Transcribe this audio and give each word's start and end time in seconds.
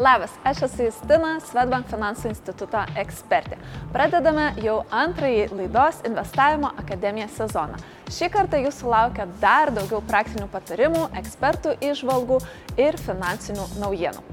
Labas, 0.00 0.30
aš 0.44 0.62
esu 0.64 0.86
Justina, 0.86 1.34
Svetbank 1.44 1.90
finansų 1.90 2.30
instituto 2.30 2.80
ekspertė. 2.98 3.58
Pradedame 3.92 4.46
jau 4.64 4.78
antrąjį 4.96 5.50
laidos 5.52 5.98
investavimo 6.08 6.70
akademiją 6.80 7.26
sezoną. 7.34 7.76
Šį 8.10 8.30
kartą 8.32 8.62
jūsų 8.64 8.88
laukia 8.90 9.28
dar 9.42 9.72
daugiau 9.76 10.00
praktinių 10.08 10.48
patarimų, 10.52 11.04
ekspertų 11.20 11.76
išvalgų 11.92 12.40
ir 12.80 12.96
finansinių 13.04 13.68
naujienų. 13.82 14.24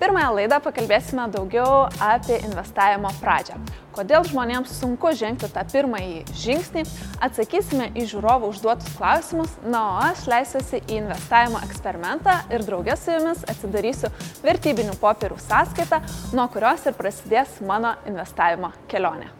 Pirmąją 0.00 0.34
laidą 0.34 0.58
pakalbėsime 0.60 1.28
daugiau 1.30 1.86
apie 2.02 2.36
investavimo 2.42 3.10
pradžią. 3.20 3.58
Kodėl 3.94 4.24
žmonėms 4.26 4.72
sunku 4.80 5.12
žengti 5.14 5.46
tą 5.54 5.62
pirmąjį 5.70 6.24
žingsnį, 6.42 6.82
atsakysime 7.22 7.90
į 7.94 8.08
žiūrovų 8.10 8.50
užduotus 8.50 8.96
klausimus, 8.98 9.54
na, 9.62 9.84
o 9.92 10.00
aš 10.08 10.24
leisiuosi 10.30 10.82
į 10.82 10.98
investavimo 11.04 11.62
eksperimentą 11.68 12.40
ir 12.50 12.66
draugės 12.66 13.06
su 13.06 13.14
jumis 13.14 13.46
atsidarysiu 13.46 14.10
vertybinių 14.42 14.98
popierių 15.02 15.38
sąskaitą, 15.46 16.02
nuo 16.34 16.48
kurios 16.50 16.88
ir 16.90 16.98
prasidės 16.98 17.60
mano 17.62 17.94
investavimo 18.10 18.74
kelionė. 18.90 19.30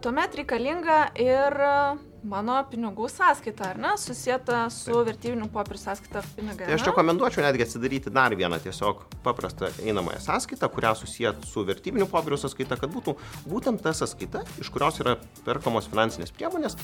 Tuomet 0.00 0.38
reikalinga 0.40 1.02
ir 1.20 1.60
mano 2.24 2.56
pinigų 2.70 3.08
sąskaita, 3.08 3.70
ar 3.72 3.78
ne, 3.80 3.92
susijęta 3.98 4.62
su 4.72 5.00
vertybinių 5.06 5.48
popierių 5.52 5.80
sąskaita 5.80 6.22
pinigai. 6.36 6.68
Tai 6.68 6.76
aš 6.76 6.86
rekomenduočiau 6.90 7.44
netgi 7.44 7.66
atsidaryti 7.66 8.12
dar 8.14 8.36
vieną 8.36 8.60
tiesiog 8.60 9.04
paprastą 9.24 9.72
einamąją 9.84 10.20
sąskaitą, 10.26 10.68
kurią 10.68 10.94
susijęt 11.02 11.48
su 11.48 11.64
vertybinių 11.64 12.06
popierių 12.10 12.40
sąskaita, 12.44 12.80
kad 12.80 12.92
būtų 12.92 13.16
būtent 13.48 13.82
ta 13.84 13.94
sąskaita, 13.96 14.44
iš 14.60 14.70
kurios 14.70 15.00
yra 15.00 15.16
perkamos 15.46 15.88
finansinės 15.90 16.34
priemonės. 16.36 16.76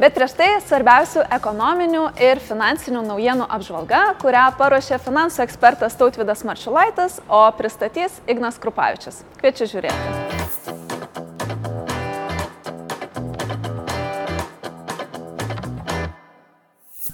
Bet 0.00 0.14
prieš 0.16 0.32
tai 0.38 0.48
svarbiausių 0.64 1.26
ekonominių 1.36 2.06
ir 2.24 2.40
finansinių 2.40 3.02
naujienų 3.10 3.48
apžvalga, 3.58 4.02
kurią 4.24 4.46
paruošė 4.56 4.98
finansų 5.04 5.44
ekspertas 5.44 6.00
Tautvidas 6.00 6.46
Maršulaitis, 6.48 7.20
o 7.28 7.44
pristatys 7.58 8.22
Ignas 8.24 8.60
Krupavičius. 8.62 9.20
Kviečiu 9.42 9.68
žiūrėti. 9.76 10.31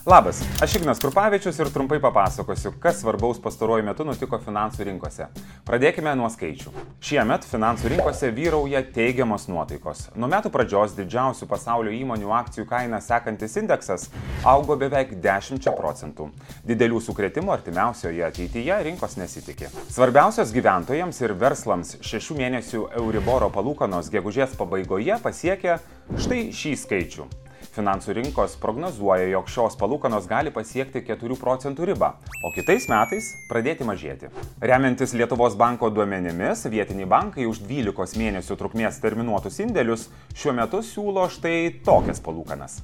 Labas, 0.09 0.41
aš 0.63 0.75
Ignas 0.75 0.99
Krupavičius 0.99 1.59
ir 1.59 1.69
trumpai 1.69 1.99
papasakosiu, 2.01 2.71
kas 2.81 3.01
svarbaus 3.03 3.37
pastaruoju 3.45 3.85
metu 3.85 4.07
nutiko 4.09 4.39
finansų 4.41 4.87
rinkose. 4.89 5.27
Pradėkime 5.69 6.15
nuo 6.17 6.31
skaičių. 6.33 6.71
Šiemet 7.05 7.43
finansų 7.45 7.91
rinkose 7.93 8.31
vyrauja 8.33 8.81
teigiamos 8.95 9.45
nuotaikos. 9.53 10.07
Nuo 10.17 10.31
metų 10.33 10.49
pradžios 10.55 10.95
didžiausių 10.97 11.49
pasaulio 11.51 11.93
įmonių 11.93 12.33
akcijų 12.39 12.65
kaina 12.71 13.03
sekantis 13.05 13.59
indeksas 13.61 14.07
augo 14.49 14.79
beveik 14.81 15.13
10 15.27 15.69
procentų. 15.77 16.31
Didelių 16.65 17.03
sukretimų 17.05 17.53
artimiausioje 17.59 18.25
ateityje 18.31 18.79
rinkos 18.87 19.19
nesitikė. 19.21 19.69
Svarbiausios 19.93 20.55
gyventojams 20.57 21.21
ir 21.21 21.37
verslams 21.37 21.99
šešių 22.01 22.39
mėnesių 22.41 22.81
Euriboro 23.03 23.53
palūkanos 23.53 24.09
gegužės 24.17 24.57
pabaigoje 24.57 25.21
pasiekė 25.21 25.77
štai 26.17 26.41
šį 26.57 26.75
skaičių. 26.87 27.29
Finansų 27.75 28.15
rinkos 28.17 28.55
prognozuoja, 28.63 29.27
jog 29.29 29.49
šios 29.53 29.77
palūkanos 29.79 30.27
gali 30.31 30.53
pasiekti 30.55 31.03
4 31.07 31.37
procentų 31.41 31.89
ribą, 31.91 32.15
o 32.43 32.51
kitais 32.55 32.89
metais 32.91 33.29
pradėti 33.51 33.87
mažėti. 33.87 34.31
Remiantis 34.65 35.13
Lietuvos 35.17 35.57
banko 35.59 35.91
duomenimis, 35.93 36.65
vietiniai 36.73 37.09
bankai 37.09 37.47
už 37.51 37.61
12 37.69 38.17
mėnesių 38.19 38.57
trukmės 38.59 39.01
terminuotus 39.03 39.61
indėlius 39.65 40.09
šiuo 40.35 40.57
metu 40.57 40.81
siūlo 40.83 41.29
štai 41.33 41.83
tokias 41.85 42.23
palūkanas. 42.25 42.81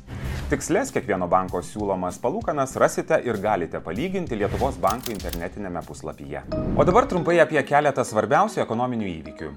Tikslės 0.51 0.93
kiekvieno 0.93 1.25
banko 1.33 1.63
siūlomas 1.65 2.21
palūkanas 2.21 2.77
rasite 2.77 3.17
ir 3.25 3.41
galite 3.41 3.81
palyginti 3.81 4.37
Lietuvos 4.37 4.77
banko 4.83 5.15
internetinėme 5.15 5.81
puslapyje. 5.89 6.45
O 6.77 6.85
dabar 6.85 7.09
trumpai 7.09 7.39
apie 7.41 7.63
keletą 7.65 8.05
svarbiausių 8.05 8.61
ekonominių 8.67 9.09
įvykių. 9.15 9.51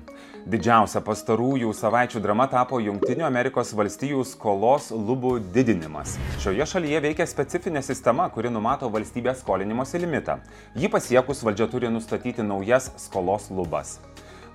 Didžiausia 0.47 1.01
pastarųjų 1.03 1.73
savaičių 1.75 2.21
drama 2.23 2.45
tapo 2.47 2.77
Junktinių 2.79 3.25
Amerikos 3.27 3.73
valstijų 3.75 4.21
skolos 4.23 4.93
lubų 5.17 5.39
didinimas. 5.53 6.17
Šioje 6.41 6.65
šalyje 6.69 7.01
veikia 7.01 7.25
specifinė 7.27 7.81
sistema, 7.81 8.29
kuri 8.29 8.51
numato 8.53 8.89
valstybės 8.93 9.41
skolinimosi 9.41 10.01
limitą. 10.03 10.37
Jį 10.77 10.91
pasiekus 10.93 11.43
valdžia 11.43 11.67
turi 11.71 11.89
nustatyti 11.89 12.45
naujas 12.45 12.91
skolos 13.01 13.49
lubas. 13.49 13.97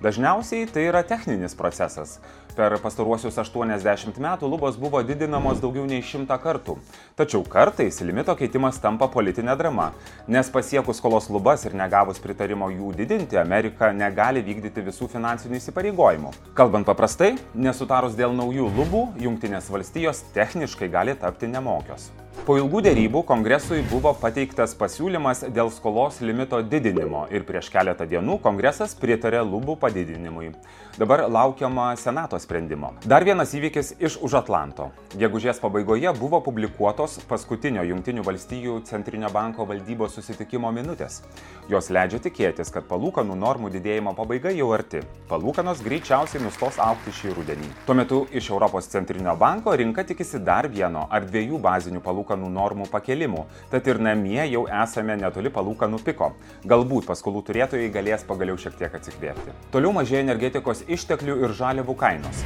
Dažniausiai 0.03 0.65
tai 0.67 0.81
yra 0.89 0.99
techninis 1.07 1.53
procesas. 1.55 2.17
Per 2.57 2.73
pastaruosius 2.83 3.37
80 3.39 4.17
metų 4.19 4.49
lubos 4.51 4.75
buvo 4.75 4.99
didinamos 4.99 5.61
daugiau 5.63 5.85
nei 5.87 6.01
100 6.03 6.35
kartų. 6.43 6.75
Tačiau 7.15 7.45
kartais 7.47 8.01
limito 8.03 8.35
keitimas 8.35 8.81
tampa 8.83 9.07
politinė 9.13 9.55
drama, 9.55 9.93
nes 10.27 10.51
pasiekus 10.51 10.99
skolos 10.99 11.29
lubas 11.31 11.63
ir 11.63 11.77
negavus 11.79 12.19
pritarimo 12.19 12.67
jų 12.73 12.91
didinti, 12.99 13.39
Amerika 13.39 13.93
negali 13.95 14.43
vykdyti 14.43 14.83
visų 14.89 15.07
finansinių 15.15 15.61
įsipareigojimų. 15.61 16.33
Kalbant 16.59 16.89
paprastai, 16.89 17.37
nesutarus 17.55 18.19
dėl 18.19 18.35
naujų 18.35 18.67
lubų, 18.75 19.05
Junktinės 19.23 19.71
valstijos 19.71 20.25
techniškai 20.35 20.91
gali 20.91 21.15
tapti 21.15 21.47
nemokios. 21.47 22.11
Po 22.41 22.57
ilgų 22.59 22.81
dėrybų 22.83 23.21
kongresui 23.29 23.83
buvo 23.87 24.11
pateiktas 24.19 24.73
pasiūlymas 24.75 25.45
dėl 25.55 25.69
skolos 25.71 26.17
limito 26.19 26.57
didinimo 26.65 27.27
ir 27.31 27.45
prieš 27.47 27.69
keletą 27.71 28.07
dienų 28.09 28.39
kongresas 28.43 28.97
pritarė 28.99 29.45
lubų 29.47 29.77
padidinimui. 29.79 30.49
Dabar 30.97 31.25
laukiama 31.29 31.95
Senato 31.95 32.37
sprendimo. 32.39 32.91
Dar 33.01 33.23
vienas 33.25 33.49
įvykis 33.57 33.95
iš 33.97 34.19
už 34.21 34.35
Atlanto. 34.37 34.91
Gegužės 35.17 35.57
pabaigoje 35.57 36.11
buvo 36.19 36.37
publikuotos 36.45 37.15
paskutinio 37.25 37.81
Junktinių 37.81 38.21
valstijų 38.21 38.75
Centrinio 38.85 39.31
banko 39.33 39.65
valdybos 39.65 40.13
susitikimo 40.13 40.69
minutės. 40.69 41.23
Jos 41.71 41.89
leidžia 41.89 42.19
tikėtis, 42.21 42.69
kad 42.69 42.85
palūkanų 42.85 43.37
normų 43.41 43.71
didėjimo 43.73 44.13
pabaiga 44.13 44.51
jau 44.53 44.67
arti. 44.75 45.01
Palūkanos 45.31 45.81
greičiausiai 45.81 46.43
nustos 46.43 46.77
aukti 46.77 47.09
šį 47.09 47.33
rudenį. 47.39 47.71
Tuo 47.87 47.97
metu 47.97 48.21
iš 48.29 48.51
Europos 48.53 48.91
Centrinio 48.93 49.33
banko 49.33 49.73
rinka 49.73 50.05
tikisi 50.05 50.43
dar 50.45 50.69
vieno 50.69 51.07
ar 51.09 51.25
dviejų 51.25 51.57
bazinių 51.57 52.03
palūkanų 52.05 52.51
normų 52.53 52.87
pakelimų, 52.93 53.47
tad 53.73 53.89
ir 53.89 53.97
namie 53.97 54.45
jau 54.45 54.67
esame 54.83 55.17
netoli 55.17 55.49
palūkanų 55.49 56.03
piko. 56.05 56.35
Galbūt 56.69 57.09
paskolų 57.09 57.41
turėtojai 57.49 57.89
galės 57.89 58.29
pagaliau 58.29 58.61
šiek 58.61 58.77
tiek 58.77 59.01
atsikvėpti. 59.01 59.57
Toliau 59.73 59.95
mažėja 59.97 60.21
energetikos 60.27 60.82
išteklių 60.87 61.39
ir 61.45 61.57
žaliavų 61.57 61.95
kainos. 61.99 62.43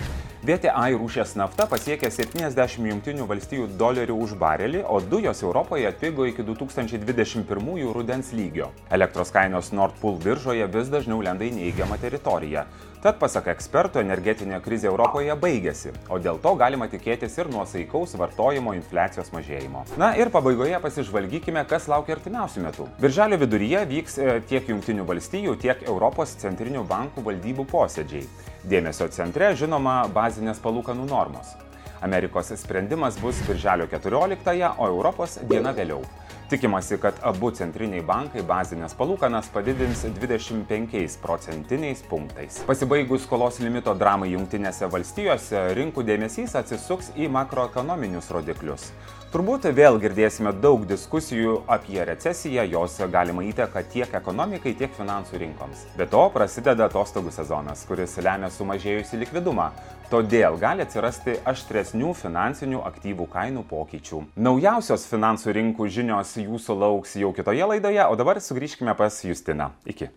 VTI 0.47 0.93
rūšės 0.95 1.33
nafta 1.35 1.65
pasiekė 1.67 2.07
70 2.13 2.85
jungtinių 2.87 3.25
valstijų 3.27 3.65
dolerių 3.79 4.15
už 4.23 4.35
barelį, 4.39 4.83
o 4.85 5.01
dujos 5.01 5.41
Europoje 5.43 5.89
atpigo 5.89 6.27
iki 6.29 6.45
2021 6.45 7.89
rudens 7.91 8.29
lygio. 8.31 8.69
Elektros 8.93 9.33
kainos 9.35 9.73
Nord 9.73 9.97
Pool 9.99 10.15
biržoje 10.23 10.69
vis 10.71 10.93
dažniau 10.93 11.19
lenda 11.25 11.43
į 11.43 11.51
neigiamą 11.57 11.97
teritoriją. 11.99 12.63
Tad, 12.97 13.19
pasak 13.21 13.45
ekspertų, 13.51 13.99
energetinė 14.01 14.57
krizė 14.65 14.87
Europoje 14.89 15.35
baigėsi, 15.37 15.91
o 16.09 16.17
dėl 16.17 16.39
to 16.41 16.55
galima 16.57 16.87
tikėtis 16.89 17.35
ir 17.37 17.51
nuosaikaus 17.53 18.15
vartojimo 18.17 18.73
infliacijos 18.73 19.29
mažėjimo. 19.35 19.83
Na 20.01 20.15
ir 20.17 20.31
pabaigoje 20.33 20.79
pasižvalgykime, 20.81 21.61
kas 21.69 21.85
laukia 21.91 22.15
artimiausių 22.15 22.65
metų. 22.65 22.87
Birželio 22.97 23.37
viduryje 23.43 23.83
vyks 23.93 24.17
e, 24.17 24.27
tiek 24.49 24.73
Junktinių 24.73 25.05
valstijų, 25.11 25.53
tiek 25.61 25.85
Europos 25.85 26.33
centrinių 26.41 26.81
bankų 26.89 27.21
valdybų 27.29 27.67
posėdžiai. 27.69 28.25
Dėmesio 28.65 29.11
centre, 29.13 29.53
žinoma, 29.53 29.99
bazinės 30.09 30.57
palūkanų 30.65 31.05
normos. 31.05 31.53
Amerikos 32.01 32.49
sprendimas 32.57 33.21
bus 33.21 33.37
birželio 33.45 33.85
14, 33.93 34.73
o 34.73 34.89
Europos 34.89 35.37
diena 35.45 35.69
vėliau. 35.73 36.01
Tikimasi, 36.49 36.97
kad 36.97 37.17
abu 37.27 37.49
centriniai 37.51 37.99
bankai 38.07 38.39
bazinės 38.47 38.93
palūkanas 38.95 39.49
padidins 39.51 40.05
25 40.15 41.17
procentiniais 41.19 41.99
punktais. 42.07 42.61
Pasibaigus 42.69 43.25
skolos 43.27 43.59
limito 43.59 43.91
dramai 43.99 44.29
Junktinėse 44.31 44.87
valstijose, 44.87 45.65
rinkų 45.75 46.05
dėmesys 46.07 46.55
atsisuks 46.55 47.11
į 47.19 47.27
makroekonominius 47.35 48.31
rodiklius. 48.31 48.93
Turbūt 49.37 49.67
vėl 49.77 49.99
girdėsime 50.01 50.49
daug 50.63 50.81
diskusijų 50.89 51.59
apie 51.69 51.99
recesiją, 52.09 52.63
jos 52.71 52.95
galima 53.13 53.43
įteka 53.45 53.83
tiek 53.85 54.15
ekonomikai, 54.17 54.73
tiek 54.79 54.95
finansų 54.97 55.37
rinkoms. 55.43 55.83
Be 55.99 56.07
to 56.09 56.23
prasideda 56.33 56.87
atostogų 56.89 57.29
sezonas, 57.35 57.83
kuris 57.85 58.17
lemia 58.17 58.49
sumažėjusi 58.49 59.21
likvidumą. 59.21 59.67
Todėl 60.09 60.57
gali 60.57 60.81
atsirasti 60.87 61.37
aštresnių 61.53 62.15
finansinių 62.17 62.81
aktyvų 62.89 63.29
kainų 63.37 63.67
pokyčių. 63.69 64.25
Naujausios 64.41 65.05
finansų 65.05 65.53
rinkų 65.61 65.85
žinios 65.85 66.33
jūsų 66.41 66.81
lauks 66.81 67.13
jau 67.21 67.29
kitoje 67.29 67.69
laidoje, 67.75 68.01
o 68.09 68.17
dabar 68.17 68.41
sugrįžkime 68.41 68.97
pas 68.97 69.21
Justiną. 69.21 69.75
Iki. 69.85 70.15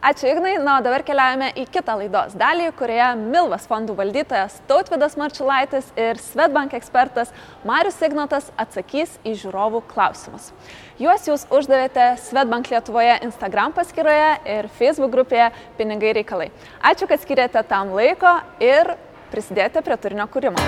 Ačiū 0.00 0.30
Ignai, 0.30 0.54
na, 0.64 0.78
o 0.78 0.80
dabar 0.80 1.02
keliaujame 1.04 1.50
į 1.60 1.66
kitą 1.68 1.92
laidos 2.00 2.32
dalį, 2.40 2.70
kurioje 2.78 3.08
Milvas 3.20 3.66
fondų 3.68 3.92
valdytojas 3.98 4.54
Tautvidas 4.64 5.12
Marčiulaitis 5.20 5.90
ir 5.92 6.16
Svetbank 6.16 6.72
ekspertas 6.78 7.28
Marius 7.68 7.98
Ignotas 8.00 8.46
atsakys 8.56 9.18
į 9.28 9.34
žiūrovų 9.42 9.82
klausimus. 9.90 10.54
Juos 10.96 11.28
jūs 11.28 11.44
uždavėte 11.52 12.14
Svetbank 12.22 12.70
Lietuvoje 12.72 13.18
Instagram 13.26 13.76
paskyroje 13.76 14.30
ir 14.48 14.70
Facebook 14.78 15.12
grupėje 15.12 15.50
Pinigai 15.76 16.14
reikalai. 16.16 16.48
Ačiū, 16.80 17.04
kad 17.04 17.20
skiriate 17.20 17.60
tam 17.68 17.92
laiko 17.92 18.38
ir 18.56 18.94
prisidėjote 19.34 19.84
prie 19.84 20.00
turinio 20.00 20.24
kūrimo. 20.32 20.64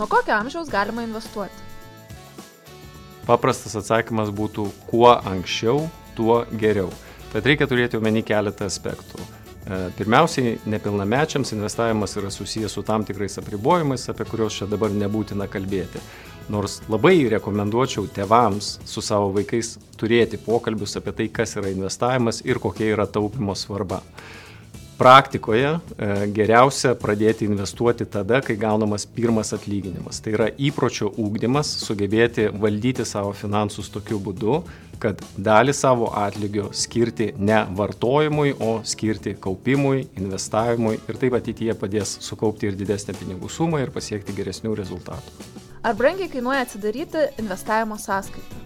Nuo 0.00 0.08
kokio 0.08 0.32
amžiaus 0.40 0.72
galima 0.72 1.04
investuoti? 1.04 1.73
Paprastas 3.24 3.72
atsakymas 3.80 4.28
būtų 4.36 4.66
kuo 4.90 5.08
anksčiau, 5.16 5.86
tuo 6.16 6.42
geriau. 6.60 6.90
Bet 7.32 7.46
reikia 7.48 7.66
turėti 7.70 7.96
omeny 7.96 8.20
keletą 8.26 8.68
aspektų. 8.68 9.22
E, 9.64 9.78
pirmiausiai, 9.96 10.58
nepilnamečiams 10.68 11.54
investavimas 11.56 12.14
yra 12.20 12.30
susijęs 12.30 12.76
su 12.76 12.84
tam 12.84 13.06
tikrais 13.08 13.38
apribojimais, 13.40 14.04
apie 14.12 14.28
kuriuos 14.28 14.60
čia 14.60 14.68
dabar 14.68 14.92
nebūtina 14.92 15.48
kalbėti. 15.48 16.02
Nors 16.52 16.82
labai 16.92 17.16
rekomenduočiau 17.32 18.04
tevams 18.12 18.74
su 18.84 19.00
savo 19.00 19.32
vaikais 19.32 19.78
turėti 19.96 20.36
pokalbius 20.36 20.98
apie 21.00 21.16
tai, 21.16 21.30
kas 21.32 21.56
yra 21.56 21.72
investavimas 21.72 22.42
ir 22.44 22.60
kokia 22.60 22.92
yra 22.92 23.08
taupimo 23.08 23.56
svarba 23.56 24.02
praktikoje 24.98 25.68
e, 25.74 26.08
geriausia 26.34 26.94
pradėti 26.98 27.48
investuoti 27.48 28.06
tada, 28.10 28.40
kai 28.44 28.56
gaunamas 28.60 29.06
pirmas 29.06 29.52
atlyginimas. 29.56 30.20
Tai 30.22 30.34
yra 30.36 30.48
įpročio 30.54 31.10
ūkdymas, 31.20 31.70
sugebėti 31.84 32.48
valdyti 32.52 33.06
savo 33.08 33.34
finansus 33.36 33.90
tokiu 33.94 34.20
būdu, 34.22 34.60
kad 35.02 35.20
dalį 35.36 35.74
savo 35.76 36.08
atlygio 36.16 36.70
skirti 36.72 37.32
ne 37.38 37.64
vartojimui, 37.76 38.54
o 38.62 38.78
skirti 38.86 39.34
kaupimui, 39.40 40.06
investavimui 40.20 40.96
ir 40.96 41.20
taip 41.20 41.36
ateityje 41.40 41.76
padės 41.80 42.16
sukaupti 42.24 42.70
ir 42.70 42.78
didesnę 42.78 43.16
pinigų 43.18 43.50
sumą 43.50 43.82
ir 43.84 43.92
pasiekti 43.94 44.36
geresnių 44.36 44.76
rezultatų. 44.78 45.52
Ar 45.84 45.96
brangiai 45.98 46.30
kainuoja 46.32 46.64
atsidaryti 46.64 47.26
investavimo 47.42 47.98
sąskaitą? 48.00 48.62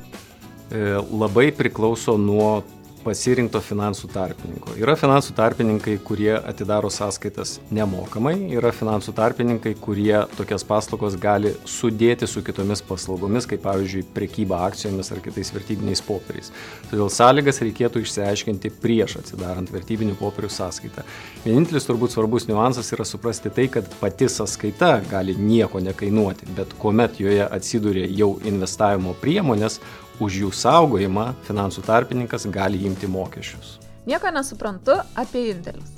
E, 0.68 0.82
labai 1.10 1.48
priklauso 1.56 2.18
nuo 2.20 2.60
pasirinkto 3.02 3.60
finansų 3.64 4.08
tarpininko. 4.12 4.74
Yra 4.80 4.94
finansų 4.98 5.34
tarpininkai, 5.36 5.96
kurie 6.04 6.32
atidaro 6.36 6.90
sąskaitas 6.92 7.58
nemokamai, 7.74 8.34
yra 8.56 8.72
finansų 8.74 9.14
tarpininkai, 9.16 9.74
kurie 9.80 10.14
tokias 10.36 10.64
paslaugos 10.68 11.16
gali 11.20 11.54
sudėti 11.68 12.28
su 12.28 12.42
kitomis 12.46 12.82
paslaugomis, 12.86 13.46
kaip 13.50 13.62
pavyzdžiui 13.64 14.04
prekyba 14.16 14.62
akcijomis 14.66 15.12
ar 15.14 15.22
kitais 15.24 15.52
vertybiniais 15.54 16.02
popieriais. 16.04 16.50
Todėl 16.90 17.12
sąlygas 17.12 17.62
reikėtų 17.64 18.02
išsiaiškinti 18.04 18.72
prieš 18.82 19.18
atsidarant 19.22 19.72
vertybinių 19.74 20.18
popierių 20.18 20.50
sąskaitą. 20.52 21.06
Vienintelis 21.46 21.88
turbūt 21.88 22.14
svarbus 22.14 22.48
niuansas 22.50 22.92
yra 22.96 23.06
suprasti 23.08 23.52
tai, 23.54 23.68
kad 23.72 23.88
pati 24.02 24.28
sąskaita 24.32 24.98
gali 25.10 25.36
nieko 25.38 25.82
nekainuoti, 25.84 26.50
bet 26.58 26.74
kuomet 26.80 27.20
joje 27.22 27.46
atsiduria 27.46 28.08
jau 28.10 28.34
investavimo 28.48 29.14
priemonės, 29.22 29.80
už 30.24 30.40
jų 30.42 30.50
saugojimą 30.54 31.30
finansų 31.46 31.84
tarpininkas 31.86 32.46
gali 32.50 32.80
imti 32.86 33.06
mokesčius. 33.10 33.76
Nieko 34.08 34.30
nesuprantu 34.34 34.96
apie 35.18 35.48
indėlius. 35.52 35.94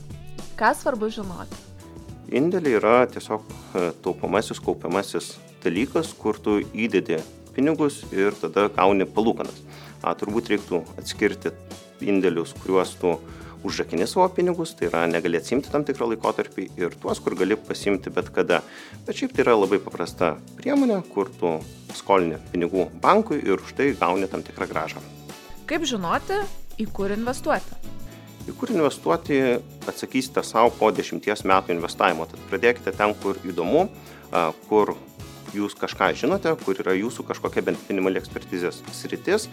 Ką 0.59 0.73
svarbu 0.77 1.09
žinoti? 1.15 1.57
Indėliai 2.37 2.77
yra 2.79 2.97
tiesiog 3.11 3.47
e, 3.49 3.85
taupomasis, 4.05 4.61
kaupiamasis 4.63 5.33
dalykas, 5.65 6.13
kur 6.15 6.39
tu 6.39 6.59
įdedi 6.61 7.21
pinigus 7.57 8.03
ir 8.13 8.37
tada 8.39 8.69
gauni 8.75 9.07
palūkanas. 9.09 9.63
A, 10.03 10.13
turbūt 10.17 10.53
reiktų 10.53 10.83
atskirti 11.01 11.53
indėlius, 12.01 12.55
kuriuos 12.61 12.95
tu 13.01 13.17
užrakini 13.67 14.07
savo 14.09 14.29
pinigus, 14.35 14.73
tai 14.77 14.89
yra 14.89 15.05
negali 15.11 15.41
atsimti 15.41 15.71
tam 15.73 15.85
tikrą 15.87 16.09
laikotarpį 16.13 16.67
ir 16.81 16.97
tuos, 17.03 17.21
kur 17.23 17.37
gali 17.39 17.59
pasimti 17.59 18.13
bet 18.15 18.31
kada. 18.35 18.63
Bet 19.07 19.21
šiaip 19.21 19.35
tai 19.37 19.45
yra 19.45 19.57
labai 19.59 19.81
paprasta 19.83 20.33
priemonė, 20.59 21.01
kur 21.13 21.31
tu 21.41 21.59
skolini 21.97 22.41
pinigų 22.53 22.89
bankui 23.03 23.41
ir 23.43 23.61
už 23.61 23.75
tai 23.79 23.91
gauni 24.01 24.31
tam 24.31 24.45
tikrą 24.47 24.69
gražą. 24.71 25.03
Kaip 25.71 25.85
žinoti, 25.87 26.41
į 26.81 26.89
kur 26.95 27.13
investuoti? 27.15 27.79
Į 28.49 28.57
kur 28.59 28.73
investuoti 28.73 29.37
atsakysite 29.91 30.43
savo 30.47 30.73
po 30.75 30.89
dešimties 30.95 31.45
metų 31.47 31.77
investavimo. 31.77 32.27
Tad 32.31 32.41
pradėkite 32.51 32.95
ten, 32.97 33.13
kur 33.21 33.39
įdomu, 33.47 33.85
kur 34.71 34.95
jūs 35.55 35.75
kažką 35.79 36.11
žinote, 36.19 36.53
kur 36.65 36.79
yra 36.83 36.95
jūsų 36.99 37.25
kažkokia 37.29 37.65
bent 37.67 37.89
minimali 37.91 38.21
ekspertizės 38.21 38.81
sritis, 38.95 39.49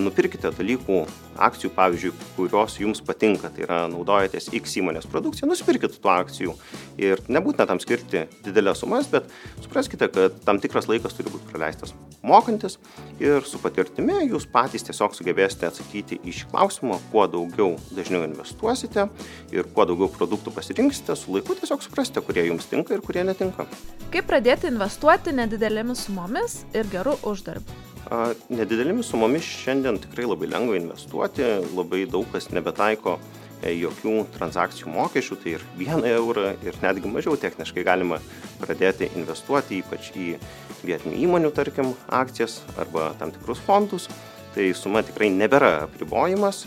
nupirkite 0.00 0.52
dalykų, 0.54 1.02
akcijų, 1.44 1.70
pavyzdžiui, 1.76 2.12
kurios 2.36 2.78
jums 2.80 3.02
patinka, 3.04 3.50
tai 3.52 3.66
yra 3.66 3.80
naudojatės 3.92 4.50
X 4.54 4.78
įmonės 4.80 5.08
produkciją, 5.10 5.48
nusipirkite 5.50 6.00
tų 6.00 6.12
akcijų. 6.14 6.56
Ir 7.02 7.22
nebūtina 7.28 7.66
tam 7.68 7.80
skirti 7.82 8.24
didelės 8.46 8.80
sumas, 8.82 9.08
bet 9.10 9.28
supraskite, 9.64 10.08
kad 10.14 10.38
tam 10.46 10.60
tikras 10.62 10.88
laikas 10.90 11.16
turi 11.16 11.32
būti 11.32 11.50
praleistas 11.50 11.94
mokantis. 12.24 12.78
Ir 13.20 13.44
su 13.44 13.58
patirtimi 13.60 14.16
jūs 14.30 14.46
patys 14.50 14.86
tiesiog 14.86 15.16
sugebėsite 15.16 15.68
atsakyti 15.68 16.20
į 16.24 16.32
šį 16.38 16.50
klausimą, 16.52 17.00
kuo 17.12 17.26
daugiau 17.30 17.74
dažniau 17.94 18.24
investuosite 18.24 19.08
ir 19.52 19.68
kuo 19.74 19.84
daugiau 19.88 20.08
produktų 20.14 20.54
pasirinksite, 20.54 21.16
su 21.18 21.34
laiku 21.34 21.58
tiesiog 21.58 21.82
suprasite, 21.84 22.22
kurie 22.24 22.46
jums 22.48 22.70
tinka 22.70 22.96
ir 22.96 23.04
kurie 23.04 23.26
netinka. 23.26 23.66
Kaip 24.14 24.28
pradėti 24.30 24.70
investuoti 24.70 25.33
nedidelėmis 25.36 26.06
sumomis 26.06 26.62
ir 26.76 26.88
gerų 26.92 27.18
uždarbių? 27.26 27.80
Nedidelėmis 28.52 29.08
sumomis 29.08 29.46
šiandien 29.62 29.96
tikrai 30.02 30.26
labai 30.28 30.50
lengva 30.52 30.76
investuoti, 30.76 31.46
labai 31.72 32.04
daug 32.10 32.26
kas 32.32 32.50
nebetaiko 32.52 33.16
e, 33.62 33.72
jokių 33.72 34.26
transakcijų 34.34 34.92
mokesčių, 34.92 35.38
tai 35.40 35.54
ir 35.56 35.64
vieną 35.78 36.12
eurą, 36.18 36.50
ir 36.66 36.76
netgi 36.82 37.10
mažiau 37.10 37.38
techniškai 37.40 37.86
galima 37.86 38.20
pradėti 38.60 39.08
investuoti, 39.16 39.80
ypač 39.80 40.12
į 40.12 40.34
vietinių 40.84 41.16
įmonių, 41.24 41.52
tarkim, 41.56 41.94
akcijas 42.12 42.60
arba 42.76 43.12
tam 43.20 43.32
tikrus 43.34 43.62
fondus. 43.64 44.10
Tai 44.54 44.68
suma 44.78 45.00
tikrai 45.02 45.32
nebėra 45.34 45.72
apribojimas, 45.88 46.64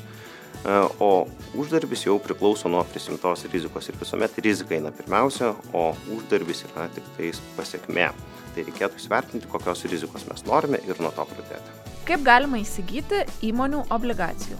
o 0.99 1.27
uždarbis 1.55 2.05
jau 2.05 2.17
priklauso 2.19 2.69
nuo 2.69 2.83
prisimtos 2.91 3.45
rizikos 3.51 3.89
ir 3.89 3.99
visuomet 3.99 4.39
rizika 4.43 4.75
eina 4.75 4.91
pirmiausia, 4.91 5.53
o 5.73 5.91
uždarbis 6.15 6.65
yra 6.69 6.87
tik 6.93 7.07
tais 7.17 7.39
pasiekmė 7.57 8.09
tai 8.57 8.65
reikėtų 8.65 8.97
įsivertinti, 8.97 9.51
kokios 9.51 9.85
rizikos 9.91 10.25
mes 10.29 10.43
norime 10.47 10.81
ir 10.87 10.99
nuo 11.03 11.13
to 11.13 11.27
pradėti. 11.29 11.77
Kaip 12.07 12.23
galima 12.25 12.59
įsigyti 12.61 13.23
įmonių 13.45 13.85
obligacijų? 13.93 14.57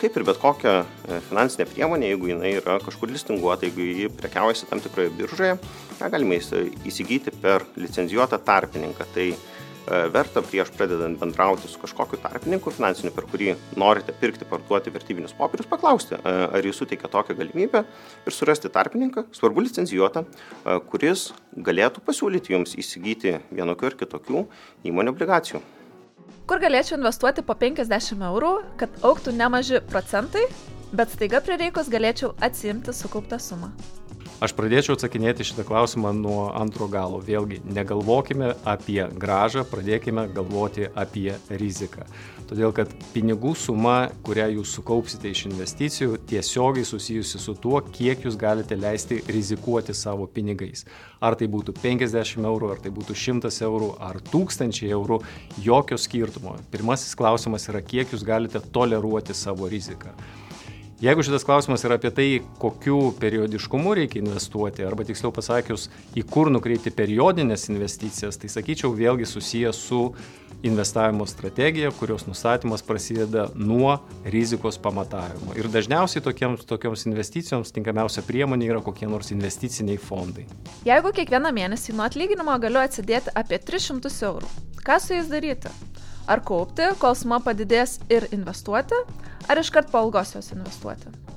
Kaip 0.00 0.16
ir 0.18 0.24
bet 0.26 0.40
kokia 0.42 0.72
e, 0.80 1.18
finansinė 1.28 1.68
priemonė, 1.70 2.08
jeigu 2.10 2.32
jinai 2.32 2.54
yra 2.58 2.78
kažkur 2.82 3.12
listinguota, 3.12 3.68
jeigu 3.68 3.84
ji 3.84 4.08
prekiaujasi 4.10 4.66
tam 4.70 4.82
tikroje 4.82 5.12
biržoje, 5.14 5.52
ją 6.00 6.08
galima 6.10 6.38
įsigyti 6.38 7.34
per 7.42 7.66
licenzijuotą 7.78 8.40
tarpininką. 8.48 9.06
Tai 9.14 9.28
E, 9.30 9.57
verta 10.12 10.42
prieš 10.44 10.70
pradedant 10.76 11.18
bendrauti 11.20 11.68
su 11.68 11.80
kažkokiu 11.80 12.20
tarpininku 12.22 12.72
finansiniu, 12.74 13.12
per 13.14 13.26
kurį 13.30 13.54
norite 13.80 14.12
pirkti, 14.20 14.46
parduoti 14.48 14.92
vertybinius 14.94 15.34
popierius, 15.38 15.68
paklausti, 15.70 16.18
e, 16.18 16.34
ar 16.58 16.66
jis 16.66 16.80
suteikia 16.82 17.10
tokią 17.12 17.36
galimybę 17.38 17.84
ir 18.26 18.36
surasti 18.36 18.70
tarpininką, 18.72 19.28
svarbu 19.32 19.64
licencijuotą, 19.66 20.24
e, 20.24 20.78
kuris 20.90 21.28
galėtų 21.56 22.04
pasiūlyti 22.06 22.54
jums 22.56 22.76
įsigyti 22.78 23.38
vienokių 23.50 23.92
ir 23.92 23.98
kitokių 24.04 24.46
įmonių 24.90 25.14
obligacijų. 25.14 25.62
Kur 26.48 26.60
galėčiau 26.60 26.96
investuoti 26.96 27.44
po 27.44 27.54
50 27.54 28.24
eurų, 28.24 28.52
kad 28.80 28.90
auktų 29.04 29.36
nemaži 29.36 29.82
procentai, 29.90 30.46
bet 30.92 31.12
staiga 31.12 31.42
prireikus 31.44 31.90
galėčiau 31.92 32.34
atsimti 32.40 32.94
sukauptą 32.96 33.40
sumą? 33.40 33.72
Aš 34.38 34.52
pradėčiau 34.54 34.94
atsakinėti 34.94 35.42
šitą 35.42 35.64
klausimą 35.66 36.12
nuo 36.14 36.44
antro 36.54 36.86
galo. 36.86 37.18
Vėlgi, 37.26 37.56
negalvokime 37.74 38.52
apie 38.70 39.00
gražą, 39.10 39.64
pradėkime 39.66 40.28
galvoti 40.30 40.86
apie 40.94 41.32
riziką. 41.50 42.06
Todėl, 42.46 42.70
kad 42.70 42.92
pinigų 43.16 43.56
suma, 43.58 43.96
kurią 44.22 44.46
jūs 44.60 44.76
sukaupsite 44.78 45.26
iš 45.34 45.48
investicijų, 45.50 46.20
tiesiogiai 46.30 46.86
susijusi 46.86 47.42
su 47.42 47.56
tuo, 47.58 47.82
kiek 47.82 48.22
jūs 48.28 48.38
galite 48.38 48.78
leisti 48.78 49.18
rizikuoti 49.26 49.90
savo 49.90 50.30
pinigais. 50.30 50.86
Ar 51.18 51.34
tai 51.34 51.50
būtų 51.50 51.74
50 51.82 52.38
eurų, 52.38 52.72
ar 52.76 52.82
tai 52.86 52.94
būtų 52.94 53.18
100 53.18 53.50
eurų, 53.66 53.92
ar 53.98 54.22
1000 54.30 54.84
eurų, 54.86 55.18
jokio 55.66 55.98
skirtumo. 55.98 56.54
Pirmasis 56.70 57.18
klausimas 57.18 57.66
yra, 57.74 57.82
kiek 57.82 58.14
jūs 58.14 58.22
galite 58.22 58.62
toleruoti 58.62 59.34
savo 59.34 59.66
riziką. 59.66 60.14
Jeigu 61.00 61.22
šitas 61.22 61.44
klausimas 61.46 61.84
yra 61.86 61.94
apie 61.94 62.10
tai, 62.10 62.40
kokiu 62.58 63.12
periodiškumu 63.20 63.92
reikia 63.94 64.18
investuoti, 64.18 64.82
arba 64.82 65.04
tiksliau 65.06 65.30
pasakius, 65.30 65.84
į 66.18 66.24
kur 66.26 66.50
nukreipti 66.50 66.90
periodinės 66.90 67.68
investicijas, 67.70 68.34
tai 68.42 68.50
sakyčiau 68.50 68.90
vėlgi 68.98 69.28
susijęs 69.30 69.78
su 69.78 70.00
investavimo 70.66 71.22
strategija, 71.30 71.92
kurios 72.00 72.26
nustatymas 72.26 72.82
prasideda 72.82 73.46
nuo 73.54 74.00
rizikos 74.26 74.80
pamatavimo. 74.82 75.54
Ir 75.54 75.70
dažniausiai 75.70 76.24
tokiems, 76.24 76.66
tokioms 76.66 77.06
investicijoms 77.06 77.70
tinkamiausia 77.78 78.26
priemonė 78.26 78.72
yra 78.72 78.82
kokie 78.82 79.06
nors 79.06 79.30
investiciniai 79.30 80.02
fondai. 80.02 80.48
Jeigu 80.88 81.14
kiekvieną 81.14 81.54
mėnesį 81.60 81.94
nuo 81.94 82.08
atlyginimo 82.10 82.58
galiu 82.58 82.82
atsidėti 82.82 83.38
apie 83.38 83.62
300 83.70 84.10
eurų, 84.32 84.50
ką 84.82 84.98
su 84.98 85.14
jais 85.14 85.30
daryti? 85.30 85.70
Ar 86.28 86.42
kaupti, 86.44 86.84
kol 87.00 87.16
suma 87.16 87.38
padidės 87.40 87.96
ir 88.12 88.28
investuoti, 88.36 88.98
ar 89.48 89.62
iškart 89.62 89.88
po 89.88 90.02
algos 90.02 90.34
jos 90.36 90.52
investuoti? 90.52 91.27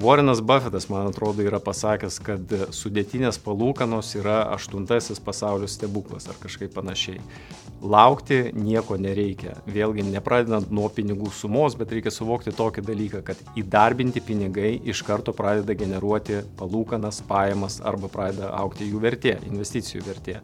Warrenas 0.00 0.40
Buffettas, 0.40 0.88
man 0.88 1.06
atrodo, 1.06 1.42
yra 1.42 1.58
pasakęs, 1.58 2.20
kad 2.22 2.52
sudėtinės 2.70 3.40
palūkanos 3.42 4.12
yra 4.20 4.44
aštuntasis 4.54 5.18
pasaulio 5.18 5.66
stebuklas 5.66 6.28
ar 6.30 6.38
kažkaip 6.38 6.70
panašiai. 6.76 7.18
Laukti 7.82 8.52
nieko 8.54 8.94
nereikia. 8.98 9.56
Vėlgi, 9.66 10.04
nepradedant 10.06 10.70
nuo 10.70 10.86
pinigų 10.94 11.32
sumos, 11.34 11.74
bet 11.78 11.90
reikia 11.94 12.12
suvokti 12.14 12.54
tokį 12.54 12.84
dalyką, 12.86 13.24
kad 13.26 13.42
įdarbinti 13.58 14.22
pinigai 14.22 14.76
iš 14.86 15.02
karto 15.06 15.34
pradeda 15.34 15.74
generuoti 15.78 16.44
palūkanas, 16.58 17.18
pajamas 17.26 17.80
arba 17.82 18.10
pradeda 18.10 18.52
aukti 18.54 18.86
jų 18.86 19.02
vertė, 19.02 19.34
investicijų 19.50 20.06
vertė. 20.06 20.38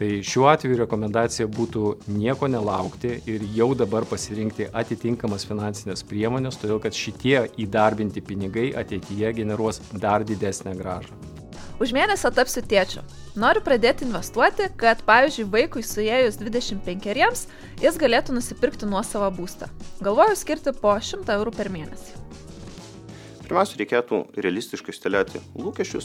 Tai 0.00 0.08
šiuo 0.24 0.46
atveju 0.48 0.78
rekomendacija 0.80 1.44
būtų 1.52 1.90
nieko 2.08 2.48
nelaukti 2.48 3.18
ir 3.28 3.42
jau 3.52 3.66
dabar 3.76 4.06
pasirinkti 4.08 4.70
atitinkamas 4.72 5.44
finansinės 5.44 6.04
priemonės, 6.08 6.56
todėl 6.62 6.80
kad 6.80 6.96
šitie 6.96 7.42
įdarbinti 7.60 8.24
pinigai 8.24 8.70
ateityje 8.90 9.32
generuos 9.32 9.80
dar 9.92 10.24
didesnę 10.26 10.74
gražą. 10.74 11.14
Už 11.80 11.94
mėnesio 11.96 12.28
tapsiu 12.34 12.60
tėčiu. 12.60 13.00
Noriu 13.40 13.62
pradėti 13.64 14.04
investuoti, 14.04 14.66
kad, 14.76 15.00
pavyzdžiui, 15.06 15.46
vaikui 15.48 15.80
suėjus 15.86 16.36
25 16.36 17.06
jis 17.80 18.00
galėtų 18.02 18.36
nusipirkti 18.36 18.88
nuo 18.90 19.00
savo 19.06 19.30
būstą. 19.32 19.70
Galvoju 20.04 20.36
skirti 20.36 20.74
po 20.76 20.92
100 21.00 21.38
eurų 21.38 21.54
per 21.56 21.70
mėnesį. 21.72 22.18
Pirmiausia, 23.50 23.80
reikėtų 23.80 24.18
realistiškai 24.44 24.92
stelėti 24.94 25.40
lūkesčius 25.58 26.04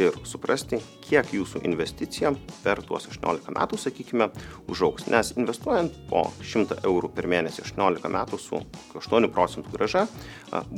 ir 0.00 0.14
suprasti, 0.24 0.78
kiek 1.04 1.28
jūsų 1.36 1.60
investicija 1.68 2.30
per 2.62 2.80
tuos 2.88 3.04
18 3.10 3.52
metų, 3.52 3.76
sakykime, 3.82 4.30
užauks. 4.72 5.04
Nes 5.12 5.34
investuojant 5.36 5.92
po 6.08 6.22
100 6.40 6.78
eurų 6.88 7.10
per 7.12 7.28
mėnesį 7.28 7.66
18 7.66 8.08
metų 8.14 8.40
su 8.40 8.62
8 8.96 9.28
procentų 9.28 9.74
graža, 9.74 10.06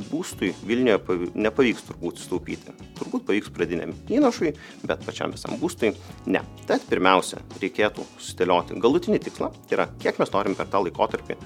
būstui 0.09 0.51
Vilniuje 0.67 1.31
nepavyks 1.39 1.87
turbūt 1.87 2.19
sutaupyti. 2.19 2.75
Turbūt 2.99 3.23
pavyks 3.31 3.55
pradiniam 3.55 3.95
įnašui, 4.11 4.51
bet 4.83 5.07
pačiam 5.07 5.31
visam 5.31 5.55
būstui 5.63 5.93
ne. 6.27 6.43
Tad 6.67 6.83
pirmiausia, 6.91 7.39
reikėtų 7.63 8.03
sustelioti 8.19 8.75
galutinį 8.75 9.23
tikslą, 9.23 9.53
tai 9.71 9.79
yra 9.79 9.87
kiek 10.03 10.19
mes 10.19 10.35
norim 10.35 10.59
per 10.59 10.67
tą 10.67 10.83
laikotarpį 10.83 11.39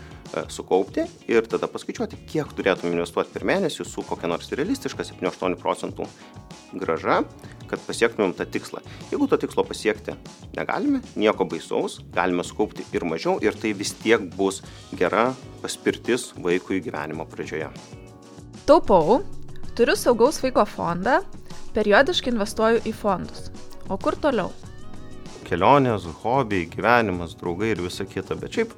sukaupti 0.50 1.06
ir 1.30 1.46
tada 1.50 1.68
paskaičiuoti, 1.72 2.20
kiek 2.30 2.54
turėtume 2.58 2.94
investuoti 2.94 3.34
per 3.34 3.46
mėnesį 3.48 3.86
su 3.88 4.04
kokia 4.08 4.30
nors 4.32 4.52
realistiška 4.52 5.06
7-8 5.08 5.58
procentų 5.62 6.08
graža, 6.80 7.22
kad 7.70 7.82
pasiektumėm 7.88 8.34
tą 8.38 8.48
tikslą. 8.50 8.82
Jeigu 9.12 9.28
to 9.30 9.40
tikslo 9.42 9.66
pasiekti 9.68 10.16
negalime, 10.58 11.04
nieko 11.20 11.46
baisaus, 11.50 12.00
galime 12.16 12.46
sukaupti 12.46 12.86
ir 12.94 13.06
mažiau 13.10 13.38
ir 13.46 13.58
tai 13.60 13.74
vis 13.78 13.94
tiek 14.02 14.26
bus 14.38 14.62
gera 14.98 15.32
paspirtis 15.62 16.32
vaikui 16.38 16.82
gyvenimo 16.84 17.28
pradžioje. 17.30 17.70
Taupau, 18.68 19.22
turiu 19.78 19.98
saugaus 20.00 20.42
vaiko 20.44 20.66
fondą, 20.70 21.22
periodiškai 21.76 22.34
investuoju 22.34 22.86
į 22.88 22.94
fondus. 22.96 23.50
O 23.92 23.98
kur 24.00 24.16
toliau? 24.16 24.54
Kelionės, 25.54 26.08
hobiai, 26.24 26.66
gyvenimas, 26.72 27.38
draugai 27.38 27.74
ir 27.74 27.82
visa 27.84 28.06
kita. 28.10 28.36
Bet 28.40 28.58
šiaip 28.58 28.74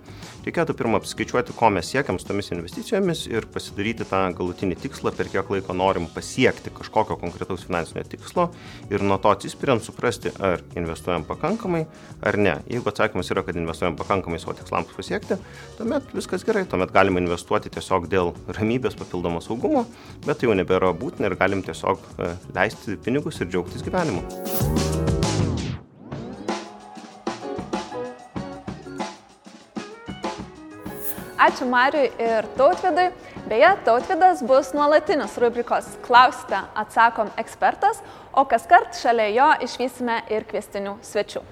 reikėtų 0.45 0.75
pirmą 0.77 0.99
apskaičiuoti, 0.99 1.55
ko 1.57 1.69
mes 1.73 1.87
siekiam 1.89 2.19
su 2.19 2.27
tomis 2.27 2.51
investicijomis 2.53 3.25
ir 3.31 3.47
pasidaryti 3.51 4.05
tą 4.09 4.21
galutinį 4.37 4.77
tikslą, 4.83 5.13
per 5.15 5.29
kiek 5.31 5.49
laiko 5.53 5.75
norim 5.77 6.07
pasiekti 6.11 6.73
kažkokio 6.75 7.17
konkretaus 7.21 7.65
finansinio 7.65 8.03
tikslo 8.09 8.49
ir 8.91 9.05
nuo 9.05 9.17
to 9.21 9.31
atsispiriant 9.33 9.83
suprasti, 9.85 10.33
ar 10.43 10.63
investuojam 10.77 11.25
pakankamai 11.27 11.85
ar 12.25 12.37
ne. 12.37 12.57
Jeigu 12.69 12.91
atsakymas 12.91 13.31
yra, 13.33 13.45
kad 13.47 13.57
investuojam 13.59 13.97
pakankamai 13.99 14.41
savo 14.43 14.57
tikslams 14.59 14.91
pasiekti, 14.97 15.39
tuomet 15.79 16.11
viskas 16.15 16.45
gerai, 16.47 16.65
tuomet 16.69 16.93
galima 16.95 17.23
investuoti 17.23 17.71
tiesiog 17.73 18.09
dėl 18.11 18.33
ramybės 18.59 18.99
papildomo 18.99 19.41
saugumo, 19.43 19.87
bet 20.27 20.41
tai 20.41 20.51
jau 20.51 20.59
nebėra 20.59 20.93
būtina 20.97 21.31
ir 21.31 21.39
galim 21.39 21.65
tiesiog 21.65 22.05
e, 22.19 22.35
leisti 22.57 22.99
pinigus 23.05 23.41
ir 23.41 23.49
džiaugtis 23.49 23.85
gyvenimu. 23.87 24.94
Ačiū 31.45 31.65
Mariui 31.69 32.07
ir 32.17 32.45
Tautvidui. 32.57 33.11
Beje, 33.45 33.67
Tautvidas 33.85 34.39
bus 34.41 34.71
nuolatinis 34.73 35.35
rubrikos 35.37 35.85
Klausite, 36.01 36.57
atsakom 36.73 37.29
ekspertas, 37.37 37.99
o 38.33 38.47
kas 38.49 38.65
kart 38.65 38.97
šalia 38.97 39.27
jo 39.29 39.49
išvysime 39.67 40.23
ir 40.33 40.47
kvestinių 40.49 40.95
svečių. 41.05 41.43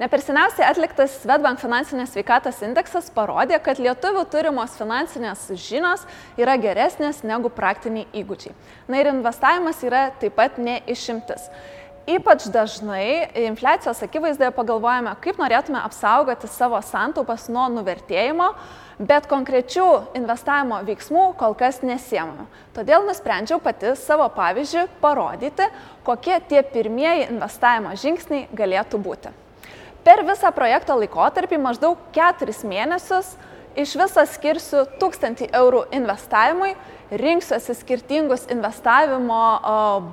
Nepersiniausiai 0.00 0.64
atliktas 0.64 1.18
Svetbank 1.20 1.60
finansinės 1.60 2.14
sveikatos 2.14 2.62
indeksas 2.64 3.10
parodė, 3.12 3.58
kad 3.60 3.82
lietuvių 3.82 4.22
turimos 4.32 4.78
finansinės 4.80 5.42
žinios 5.66 6.06
yra 6.40 6.54
geresnės 6.56 7.20
negu 7.20 7.52
praktiniai 7.52 8.08
įgūdžiai. 8.22 8.54
Na 8.88 9.02
ir 9.02 9.12
investavimas 9.12 9.84
yra 9.84 10.06
taip 10.22 10.38
pat 10.40 10.56
neišimtis. 10.56 11.50
Ypač 12.10 12.48
dažnai 12.50 13.28
infliacijos 13.46 14.00
akivaizdoje 14.02 14.50
pagalvojame, 14.56 15.12
kaip 15.22 15.36
norėtume 15.38 15.78
apsaugoti 15.78 16.48
savo 16.50 16.80
santaupas 16.82 17.44
nuo 17.52 17.68
nuvertėjimo, 17.70 18.48
bet 18.98 19.28
konkrečių 19.30 19.84
investavimo 20.18 20.80
veiksmų 20.88 21.26
kol 21.38 21.54
kas 21.60 21.78
nesiemame. 21.86 22.48
Todėl 22.74 23.06
nusprendžiau 23.06 23.60
pati 23.62 23.92
savo 24.00 24.26
pavyzdžių 24.34 24.88
parodyti, 25.04 25.68
kokie 26.06 26.40
tie 26.50 26.64
pirmieji 26.66 27.28
investavimo 27.28 27.94
žingsniai 27.94 28.48
galėtų 28.58 28.98
būti. 29.04 29.30
Per 30.02 30.24
visą 30.26 30.50
projekto 30.56 30.96
laikotarpį 30.98 31.60
maždaug 31.62 32.00
4 32.16 32.58
mėnesius 32.66 33.36
iš 33.82 33.94
viso 33.96 34.24
skirsiu 34.28 34.84
1000 35.00 35.48
eurų 35.56 35.86
investavimui, 35.96 36.74
rinksiuosi 37.10 37.74
skirtingus 37.78 38.46
investavimo 38.52 39.40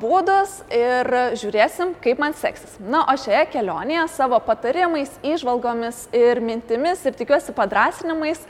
būdus 0.02 0.62
ir 0.74 1.10
žiūrėsim, 1.38 1.94
kaip 2.04 2.22
man 2.24 2.36
seksis. 2.38 2.80
Na, 2.80 3.04
o 3.06 3.18
šioje 3.20 3.46
kelionėje 3.54 4.08
savo 4.16 4.40
patarimais, 4.48 5.14
išvalgomis 5.22 6.08
ir 6.16 6.42
mintimis 6.42 7.06
ir 7.06 7.18
tikiuosi 7.20 7.56
padrasinimais 7.58 8.42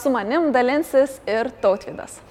su 0.00 0.14
manim 0.14 0.50
dalinsis 0.54 1.20
ir 1.28 1.52
tautvydas. 1.62 2.22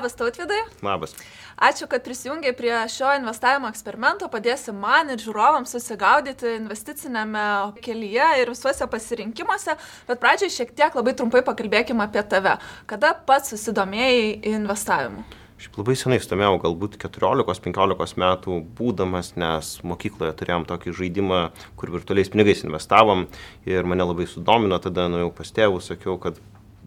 Labas 0.00 0.14
tautvidai. 0.16 0.62
Labas. 0.80 1.12
Ačiū, 1.60 1.84
kad 1.84 2.00
prisijungiai 2.00 2.54
prie 2.56 2.72
šio 2.88 3.10
investavimo 3.18 3.68
eksperimento, 3.68 4.30
padėsi 4.32 4.72
man 4.72 5.10
ir 5.12 5.20
žiūrovams 5.20 5.74
susigaudyti 5.76 6.54
investicinėme 6.54 7.42
kelyje 7.84 8.28
ir 8.40 8.48
visuose 8.48 8.86
pasirinkimuose, 8.88 9.74
bet 10.08 10.22
pradžiai 10.22 10.54
šiek 10.54 10.72
tiek 10.72 10.96
labai 10.96 11.12
trumpai 11.18 11.42
pakalbėkime 11.44 12.00
apie 12.06 12.22
tave. 12.32 12.54
Kada 12.88 13.10
pats 13.28 13.52
susidomėjai 13.52 14.38
investavimu? 14.54 15.26
Šiaip 15.60 15.76
labai 15.82 15.98
senai 16.00 16.16
stomėjau, 16.24 16.54
galbūt 16.62 16.96
14-15 17.02 18.16
metų 18.24 18.62
būdamas, 18.78 19.34
nes 19.36 19.74
mokykloje 19.84 20.32
turėjom 20.38 20.64
tokį 20.70 20.96
žaidimą, 20.96 21.42
kur 21.76 21.92
virtualiais 21.92 22.32
pinigais 22.32 22.64
investavom 22.64 23.26
ir 23.68 23.84
mane 23.84 24.08
labai 24.08 24.24
sudomino, 24.32 24.80
tada 24.80 25.10
nuėjau 25.12 25.34
pas 25.42 25.52
tėvus, 25.60 25.92
sakiau, 25.92 26.16
kad 26.24 26.40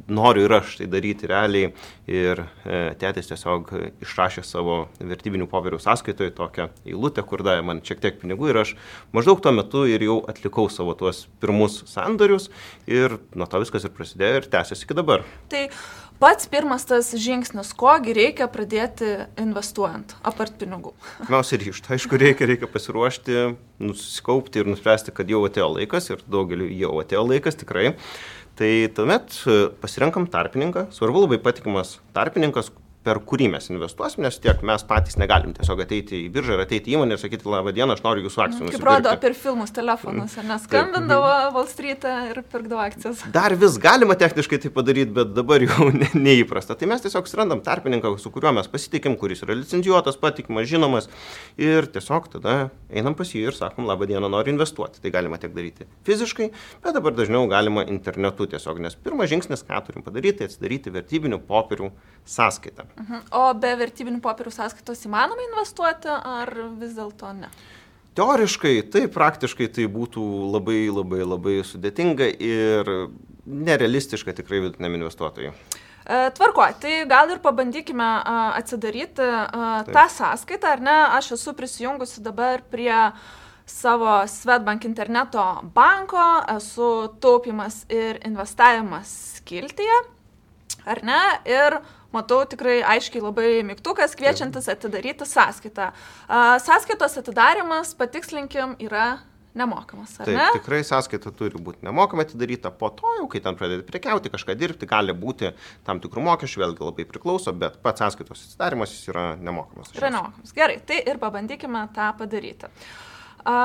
noriu 0.08 0.44
ir 0.48 0.54
aš 0.58 0.78
tai 0.80 0.88
daryti 0.92 1.28
realiai 1.30 1.72
ir 2.10 2.44
e, 2.44 2.80
tėtis 3.00 3.30
tiesiog 3.30 3.72
išrašė 4.04 4.44
savo 4.46 4.78
vertybinių 5.00 5.48
popierių 5.52 5.80
sąskaitoje 5.84 6.34
tokią 6.36 6.68
eilutę, 6.86 7.24
kur 7.28 7.44
davė 7.46 7.64
man 7.70 7.82
šiek 7.86 8.04
tiek 8.04 8.20
pinigų 8.22 8.52
ir 8.52 8.62
aš 8.64 8.76
maždaug 9.16 9.42
tuo 9.44 9.54
metu 9.56 9.86
ir 9.90 10.04
jau 10.04 10.20
atlikau 10.30 10.68
savo 10.72 10.96
tuos 11.00 11.26
pirmus 11.44 11.84
sandorius 11.90 12.50
ir 12.90 13.20
nuo 13.36 13.48
to 13.48 13.64
viskas 13.64 13.88
ir 13.88 13.96
prasidėjo 13.96 14.42
ir 14.42 14.50
tęsiasi 14.52 14.88
iki 14.88 14.98
dabar. 15.00 15.24
Tai 15.52 15.66
pats 16.20 16.48
pirmas 16.52 16.86
tas 16.88 17.14
žingsnis, 17.20 17.72
kogi 17.80 18.14
reikia 18.16 18.50
pradėti 18.52 19.10
investuojant, 19.40 20.18
apart 20.28 20.60
pinigų? 20.60 20.94
Pirmiausia, 21.24 21.60
ryštą. 21.64 21.96
Aišku, 21.96 22.20
reikia, 22.20 22.48
reikia 22.52 22.70
pasiruošti, 22.72 23.42
nusikaupti 23.84 24.62
ir 24.64 24.72
nuspręsti, 24.72 25.16
kad 25.16 25.32
jau 25.32 25.44
atėjo 25.48 25.74
laikas 25.78 26.12
ir 26.12 26.24
daugeliu 26.28 26.70
jau 26.72 26.96
atėjo 27.04 27.28
laikas 27.32 27.60
tikrai. 27.64 27.94
Tai 28.54 28.70
tuomet 28.94 29.34
pasirenkam 29.82 30.28
tarpininką, 30.30 30.86
svarbu 30.94 31.24
labai 31.24 31.40
patikimas 31.42 31.96
tarpininkas, 32.14 32.70
per 33.04 33.20
kurį 33.28 33.50
mes 33.52 33.68
investuosim, 33.72 34.24
nes 34.24 34.38
tiek 34.40 34.62
mes 34.66 34.84
patys 34.88 35.18
negalim 35.20 35.54
tiesiog 35.56 35.82
ateiti 35.84 36.22
į 36.24 36.30
biržą 36.34 36.56
ir 36.56 36.64
ateiti 36.64 36.92
į 36.94 36.98
įmonę 36.98 37.18
ir 37.18 37.22
sakyti, 37.22 37.48
labą 37.52 37.74
dieną, 37.76 37.98
aš 37.98 38.04
noriu 38.06 38.24
jūsų 38.28 38.44
akcijų. 38.46 38.70
Kaip 38.74 38.86
rodo 38.88 39.14
per 39.20 39.36
filmus 39.38 39.74
telefonus, 39.76 40.38
nes 40.48 40.64
skambindavo 40.68 41.32
Wall 41.56 41.68
Street 41.72 42.08
ir 42.30 42.40
pirkdavo 42.54 42.84
akcijas. 42.86 43.26
Dar 43.38 43.56
vis 43.60 43.76
galima 43.84 44.16
techniškai 44.20 44.62
tai 44.64 44.72
padaryti, 44.74 45.12
bet 45.18 45.34
dabar 45.36 45.66
jau 45.66 45.90
ne, 46.00 46.10
neįprasta. 46.16 46.78
Tai 46.80 46.90
mes 46.94 47.04
tiesiog 47.04 47.28
surandam 47.30 47.64
tarpininką, 47.66 48.14
su 48.22 48.32
kuriuo 48.34 48.56
mes 48.60 48.72
pasitikim, 48.72 49.18
kuris 49.20 49.44
yra 49.44 49.58
licencijuotas, 49.60 50.20
patikimas, 50.22 50.70
žinomas 50.72 51.10
ir 51.60 51.90
tiesiog 51.92 52.32
tada 52.38 52.58
einam 52.94 53.18
pas 53.20 53.36
jį 53.36 53.50
ir 53.50 53.58
sakom, 53.58 53.88
labą 53.90 54.08
dieną, 54.10 54.32
noriu 54.32 54.56
investuoti. 54.56 55.04
Tai 55.04 55.12
galima 55.14 55.42
tiek 55.42 55.52
daryti 55.56 55.90
fiziškai, 56.08 56.50
bet 56.86 56.96
dabar 56.96 57.16
dažniau 57.18 57.50
galima 57.52 57.84
internetu 57.84 58.48
tiesiog, 58.50 58.80
nes 58.84 58.96
pirmas 58.96 59.32
žingsnis, 59.34 59.66
ką 59.68 59.84
turim 59.88 60.06
padaryti, 60.06 60.40
tai 60.40 60.52
atsidaryti 60.52 60.94
vertybinių 60.94 61.44
popierių 61.50 61.92
sąskaitą. 62.30 62.93
Mhm. 62.94 63.24
O 63.34 63.46
be 63.58 63.72
vertybinių 63.80 64.22
popierių 64.22 64.54
sąskaitos 64.54 65.06
įmanoma 65.08 65.46
investuoti 65.48 66.12
ar 66.14 66.52
vis 66.80 66.94
dėlto 66.98 67.32
ne? 67.38 67.50
Teoriškai, 68.14 68.76
tai 68.94 69.08
praktiškai 69.10 69.72
tai 69.74 69.88
būtų 69.90 70.24
labai 70.54 70.86
labai 70.94 71.24
labai 71.26 71.56
sudėtinga 71.66 72.28
ir 72.38 72.92
nerealistiška 73.50 74.36
tikrai 74.38 74.62
vidutiniam 74.62 75.00
investuotojui. 75.00 75.50
E, 76.04 76.18
Tvarko, 76.38 76.66
tai 76.84 77.00
gal 77.10 77.32
ir 77.34 77.42
pabandykime 77.42 78.06
a, 78.06 78.36
atsidaryti 78.60 79.24
a, 79.24 79.72
tą 79.88 80.04
sąskaitą, 80.12 80.76
ar 80.76 80.84
ne? 80.84 80.98
Aš 81.18 81.34
esu 81.40 81.56
prisijungusi 81.58 82.22
dabar 82.22 82.62
prie 82.72 82.94
savo 83.66 84.20
Svetbank 84.28 84.86
interneto 84.86 85.46
banko, 85.76 86.44
esu 86.58 86.92
taupimas 87.24 87.86
ir 87.90 88.20
investavimas 88.28 89.14
skiltyje, 89.40 90.02
ar 90.86 91.02
ne? 91.08 91.22
Ir 91.48 91.80
matau 92.14 92.44
tikrai 92.50 92.80
aiškiai 92.96 93.24
labai 93.24 93.52
mygtukas 93.68 94.16
kviečiantis 94.20 94.70
atidaryti 94.72 95.28
sąskaitą. 95.28 95.92
Sąskaitos 96.64 97.20
atidarimas, 97.22 97.94
patikslinkim, 98.00 98.78
yra 98.86 99.20
nemokamas, 99.56 100.16
Taip, 100.18 100.34
ne? 100.34 100.48
tikrai 100.58 100.82
sąskaita 100.86 101.32
turi 101.38 101.60
būti 101.62 101.86
nemokama 101.86 102.26
atidaryta, 102.26 102.72
po 102.74 102.90
to 102.98 103.12
jau, 103.20 103.28
kai 103.30 103.42
ten 103.46 103.58
pradedi 103.58 103.86
prekiauti, 103.86 104.32
kažką 104.34 104.56
dirbti, 104.58 104.90
gali 104.90 105.14
būti 105.18 105.52
tam 105.86 106.02
tikrų 106.04 106.26
mokesčių, 106.26 106.64
vėlgi 106.64 106.88
labai 106.88 107.06
priklauso, 107.10 107.54
bet 107.54 107.78
pats 107.86 108.02
sąskaitos 108.02 108.42
atsidarimas 108.48 108.96
jis 108.96 109.12
yra 109.14 109.26
nemokamas. 109.38 109.94
Yra 109.98 110.10
nemokamas. 110.16 110.56
Gerai, 110.58 110.80
tai 110.88 111.04
ir 111.06 111.22
pabandykime 111.22 111.86
tą 111.94 112.10
padaryti. 112.18 112.72
A, 113.46 113.58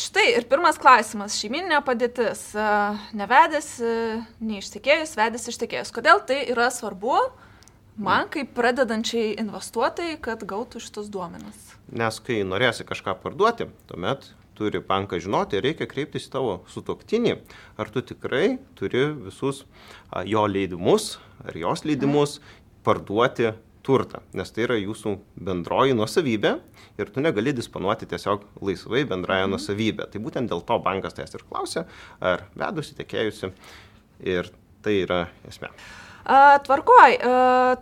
štai 0.00 0.26
ir 0.36 0.46
pirmas 0.50 0.78
klausimas. 0.80 1.36
Šeiminė 1.40 1.80
padėtis. 1.86 2.48
A, 2.58 2.94
nevedęs, 3.16 3.72
a, 3.80 3.96
neištekėjus, 4.44 5.16
vedęs 5.18 5.50
ištekėjus. 5.52 5.92
Kodėl 5.96 6.22
tai 6.28 6.42
yra 6.52 6.70
svarbu 6.74 7.18
man, 7.96 8.30
kaip 8.32 8.54
pradedančiai 8.56 9.34
investuotojai, 9.40 10.18
kad 10.22 10.44
gautų 10.48 10.82
šitus 10.84 11.10
duomenis? 11.12 11.70
Nes 11.92 12.18
kai 12.24 12.42
norėsi 12.46 12.86
kažką 12.88 13.16
parduoti, 13.22 13.70
tuomet 13.90 14.30
turi 14.56 14.80
bankas 14.80 15.22
žinoti, 15.26 15.60
reikia 15.60 15.84
kreiptis 15.88 16.30
į 16.30 16.32
tavo 16.32 16.52
sutoktinį, 16.72 17.36
ar 17.76 17.92
tu 17.92 18.00
tikrai 18.04 18.56
turi 18.78 19.04
visus 19.26 19.66
jo 20.24 20.46
leidimus 20.48 21.16
ar 21.44 21.56
jos 21.58 21.84
leidimus 21.86 22.38
parduoti 22.86 23.52
turtą, 23.86 24.20
nes 24.34 24.50
tai 24.50 24.64
yra 24.66 24.76
jūsų 24.80 25.14
bendroji 25.46 25.94
nuosavybė 25.96 26.52
ir 26.98 27.10
tu 27.14 27.22
negali 27.22 27.54
disponuoti 27.54 28.08
tiesiog 28.10 28.44
laisvai 28.66 29.04
bendrają 29.08 29.46
nuosavybę. 29.52 30.08
Tai 30.10 30.22
būtent 30.24 30.50
dėl 30.50 30.64
to 30.66 30.78
bankas 30.82 31.14
tęs 31.16 31.38
ir 31.38 31.44
klausia, 31.46 31.86
ar 32.20 32.48
vedusi, 32.58 32.96
tekėjusi 32.98 33.52
ir 34.26 34.50
tai 34.82 34.98
yra 35.04 35.20
esmė. 35.48 35.70
Tvarkoj, 36.66 37.20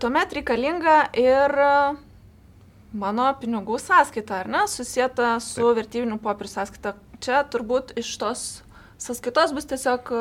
tuomet 0.03 0.35
reikalinga 0.37 0.99
ir 1.17 1.55
mano 2.93 3.31
pinigų 3.41 3.79
sąskaita, 3.81 4.43
ar 4.45 4.51
ne, 4.53 4.67
susijęta 4.69 5.39
su 5.41 5.63
Taip. 5.63 5.79
vertybinių 5.81 6.21
popierių 6.23 6.53
sąskaita. 6.53 6.93
Čia 7.25 7.41
turbūt 7.49 7.95
iš 7.97 8.11
tos 8.21 8.43
sąskaitos 9.01 9.55
bus 9.57 9.67
tiesiog 9.71 10.13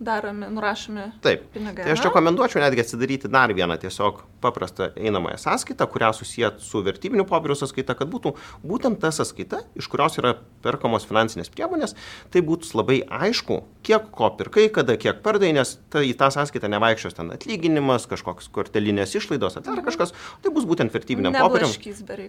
daromi, 0.00 0.46
nurašomi 0.54 1.04
Taip. 1.22 1.48
pinigai. 1.54 1.84
Tai 1.84 1.94
aš 1.96 2.04
rekomenduočiau 2.06 2.62
netgi 2.62 2.84
atsidaryti 2.84 3.30
dar 3.30 3.50
vieną 3.54 3.78
tiesiog 3.82 4.22
paprastą 4.40 4.90
einamąją 4.96 5.36
sąskaitą, 5.42 5.86
kurią 5.86 6.12
susijęt 6.12 6.60
su 6.62 6.82
vertybiniu 6.82 7.24
popieriu 7.24 7.56
sąskaita, 7.58 7.96
kad 7.98 8.10
būtų 8.10 8.34
būtent 8.62 9.00
ta 9.02 9.10
sąskaita, 9.10 9.64
iš 9.74 9.88
kurios 9.90 10.18
yra 10.22 10.36
perkamos 10.62 11.06
finansinės 11.08 11.50
priemonės, 11.50 11.96
tai 12.30 12.42
būtų 12.46 12.70
labai 12.78 13.00
aišku, 13.10 13.58
kiek 13.82 14.06
ko 14.14 14.30
pirkai, 14.38 14.68
kada 14.70 14.96
kiek 14.96 15.18
pardai, 15.24 15.50
nes 15.56 15.74
ta, 15.90 16.04
į 16.06 16.14
tą 16.18 16.30
sąskaitą 16.34 16.70
nevaikščios 16.70 17.18
ten 17.18 17.34
atlyginimas, 17.34 18.06
kažkoks 18.10 18.50
kortelinės 18.54 19.16
išlaidos, 19.18 19.58
ar 19.58 19.66
dar 19.66 19.82
kažkas, 19.82 20.14
tai 20.44 20.54
bus 20.54 20.68
būtent 20.68 20.94
vertybiniam 20.94 21.34
popieriam. 21.34 21.74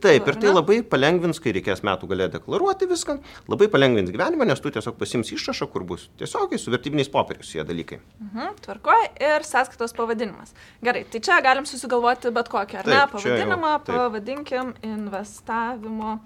Taip, 0.01 0.25
ir 0.25 0.41
tai 0.41 0.49
ne? 0.49 0.55
labai 0.57 0.81
palengvins, 0.81 1.41
kai 1.43 1.53
reikės 1.59 1.85
metų 1.85 2.09
galę 2.09 2.31
deklaruoti 2.33 2.89
viską, 2.89 3.19
labai 3.51 3.69
palengvins 3.69 4.09
gyvenimą, 4.15 4.49
nes 4.49 4.61
tu 4.63 4.73
tiesiog 4.73 4.97
pasims 4.97 5.29
išrašą, 5.37 5.69
kur 5.69 5.85
bus 5.85 6.09
tiesiogiai 6.17 6.61
su 6.61 6.73
vertybiniais 6.73 7.11
popieriais 7.13 7.58
šie 7.59 7.67
dalykai. 7.67 7.99
Mhm, 8.23 8.55
tvarkoj 8.63 9.05
ir 9.19 9.43
sąskaitos 9.43 9.93
pavadinimas. 9.97 10.53
Gerai, 10.83 11.05
tai 11.11 11.19
čia 11.19 11.41
galim 11.43 11.67
susigalvoti 11.67 12.31
bet 12.31 12.49
kokį, 12.49 12.79
ar 12.81 12.87
ne? 12.87 12.99
Taip, 13.03 13.13
jau, 13.13 13.23
Pavadinimą 13.23 13.73
taip. 13.83 13.95
pavadinkim 13.95 14.73
investavimo 14.83 16.19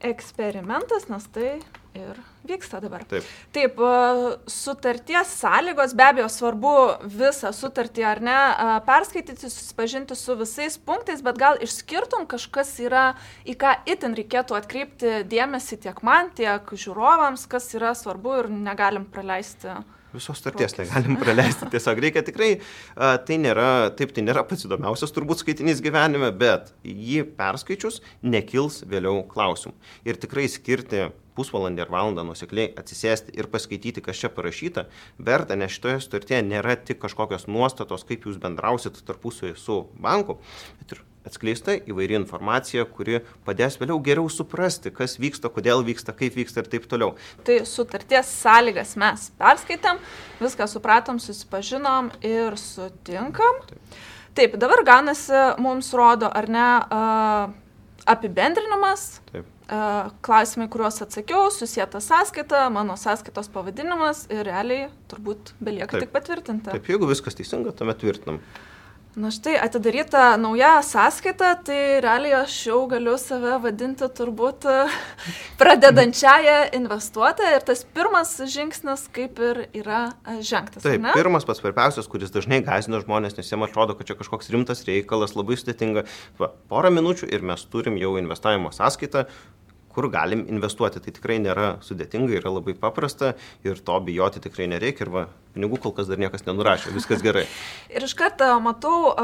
eksperimentas, 0.00 1.08
nes 1.10 1.26
tai 1.34 1.60
ir 1.94 2.20
vyksta 2.46 2.80
dabar. 2.80 3.02
Taip. 3.04 3.26
Taip, 3.52 3.76
a, 3.82 4.38
sutarties 4.48 5.34
sąlygos, 5.42 5.92
be 5.98 6.06
abejo, 6.06 6.28
svarbu 6.32 6.72
visą 7.04 7.50
sutartį 7.52 8.06
ar 8.06 8.22
ne, 8.24 8.36
a, 8.38 8.78
perskaityti, 8.86 9.50
susipažinti 9.50 10.16
su 10.16 10.38
visais 10.38 10.78
punktais, 10.78 11.20
bet 11.26 11.36
gal 11.36 11.60
išskirtum 11.60 12.24
kažkas 12.30 12.72
yra, 12.80 13.10
į 13.44 13.58
ką 13.60 13.74
itin 13.90 14.16
reikėtų 14.16 14.56
atkreipti 14.56 15.20
dėmesį 15.28 15.82
tiek 15.84 16.02
man, 16.06 16.30
tiek 16.38 16.64
žiūrovams, 16.70 17.44
kas 17.50 17.68
yra 17.76 17.92
svarbu 17.98 18.38
ir 18.44 18.52
negalim 18.54 19.04
praleisti. 19.10 19.82
Visos 20.10 20.40
starties 20.42 20.74
negalim 20.78 21.14
praleisti. 21.20 21.68
Tiesiog 21.70 22.00
reikia 22.02 22.24
tikrai, 22.26 22.50
tai 22.96 23.36
nėra, 23.38 23.92
taip, 23.94 24.10
tai 24.16 24.24
nėra 24.26 24.42
pats 24.48 24.66
įdomiausias 24.66 25.14
turbūt 25.14 25.44
skaitinys 25.44 25.82
gyvenime, 25.84 26.32
bet 26.34 26.72
jį 26.82 27.22
perskaičius 27.38 28.00
nekils 28.26 28.82
vėliau 28.90 29.22
klausimų. 29.30 29.76
Ir 30.10 30.18
tikrai 30.18 30.48
skirti 30.50 31.08
pusvalandį 31.38 31.84
ar 31.84 31.92
valandą 31.94 32.24
nusekliai 32.26 32.72
atsisėsti 32.80 33.36
ir 33.38 33.46
paskaityti, 33.52 34.02
kas 34.04 34.18
čia 34.18 34.32
parašyta, 34.34 34.88
verta, 35.22 35.56
nes 35.56 35.72
šitoje 35.72 36.02
sutartyje 36.02 36.42
nėra 36.44 36.74
tik 36.76 36.98
kažkokios 37.04 37.46
nuostatos, 37.46 38.02
kaip 38.08 38.26
jūs 38.26 38.40
bendrausit 38.42 38.98
tarpusavį 39.06 39.54
su 39.56 39.84
banku, 39.94 40.40
bet 40.82 40.96
ir 40.96 41.04
atskleista 41.26 41.76
įvairi 41.78 42.16
informacija, 42.18 42.86
kuri 42.88 43.20
padės 43.46 43.76
vėliau 43.80 43.98
geriau 44.04 44.30
suprasti, 44.32 44.92
kas 44.94 45.18
vyksta, 45.20 45.50
kodėl 45.52 45.84
vyksta, 45.86 46.14
kaip 46.16 46.38
vyksta 46.38 46.64
ir 46.64 46.70
taip 46.72 46.86
toliau. 46.90 47.16
Tai 47.44 47.60
sutarties 47.68 48.30
sąlygas 48.40 48.96
mes 49.00 49.28
perskaitėm, 49.40 50.00
viską 50.40 50.70
supratom, 50.70 51.20
susipažinom 51.20 52.12
ir 52.24 52.56
sutinkam. 52.60 53.60
Taip, 53.68 54.00
Taip 54.34 54.54
dabar 54.62 54.84
gaunasi, 54.86 55.34
mums 55.58 55.90
rodo, 55.96 56.28
ar 56.30 56.46
ne, 56.48 56.66
apibendrinimas, 58.08 59.18
Taip. 59.32 59.48
klausimai, 60.22 60.68
kuriuos 60.70 61.02
atsakiau, 61.02 61.50
susijęta 61.54 62.00
sąskaita, 62.00 62.62
mano 62.70 62.96
sąskaitos 62.98 63.50
pavadinimas 63.50 64.24
ir 64.30 64.44
realiai 64.46 64.88
turbūt 65.10 65.52
belieka 65.58 65.96
Taip. 65.96 66.06
tik 66.06 66.14
patvirtinti. 66.14 66.70
Taip, 66.70 66.90
jeigu 66.94 67.10
viskas 67.10 67.38
teisinga, 67.38 67.74
tuomet 67.76 67.98
tvirtinam. 68.02 68.38
Na 69.18 69.26
štai, 69.34 69.56
atidaryta 69.58 70.36
nauja 70.38 70.76
sąskaita, 70.86 71.48
tai 71.66 71.98
realiai 71.98 72.44
aš 72.44 72.54
jau 72.68 72.84
galiu 72.86 73.16
save 73.18 73.56
vadinti 73.58 74.06
turbūt 74.06 74.68
pradedančiają 75.60 76.68
investuotoją 76.78 77.56
ir 77.56 77.64
tas 77.66 77.82
pirmas 77.96 78.36
žingsnis 78.54 79.08
kaip 79.10 79.42
ir 79.42 79.64
yra 79.80 80.04
žengtas. 80.46 80.84
Taip, 80.86 81.02
ne? 81.02 81.10
pirmas 81.18 81.48
pats 81.48 81.58
svarbiausias, 81.58 82.06
kuris 82.06 82.30
dažnai 82.30 82.60
gazina 82.62 83.02
žmonės, 83.02 83.34
nes 83.34 83.50
jiems 83.50 83.66
atrodo, 83.66 83.98
kad 83.98 84.06
čia 84.06 84.14
kažkoks 84.20 84.52
rimtas 84.54 84.86
reikalas, 84.86 85.34
labai 85.34 85.58
sudėtinga. 85.58 86.06
Va, 86.38 86.52
porą 86.70 86.94
minučių 86.94 87.32
ir 87.34 87.42
mes 87.50 87.66
turim 87.66 87.98
jau 87.98 88.14
investavimo 88.22 88.70
sąskaitą, 88.76 89.26
kur 89.94 90.08
galim 90.10 90.44
investuoti. 90.48 91.02
Tai 91.02 91.14
tikrai 91.16 91.38
nėra 91.42 91.76
sudėtinga, 91.84 92.34
yra 92.38 92.52
labai 92.52 92.74
paprasta 92.78 93.34
ir 93.66 93.80
to 93.84 93.96
bijoti 94.06 94.42
tikrai 94.42 94.68
nereikia. 94.70 95.06
Ir 95.06 95.12
va, 95.14 95.24
pinigų 95.54 95.80
kol 95.82 95.94
kas 95.96 96.10
dar 96.10 96.20
niekas 96.20 96.44
nenurašė, 96.46 96.92
viskas 96.94 97.24
gerai. 97.24 97.46
Ir 97.94 98.04
iš 98.06 98.14
karto 98.18 98.46
matau, 98.62 99.14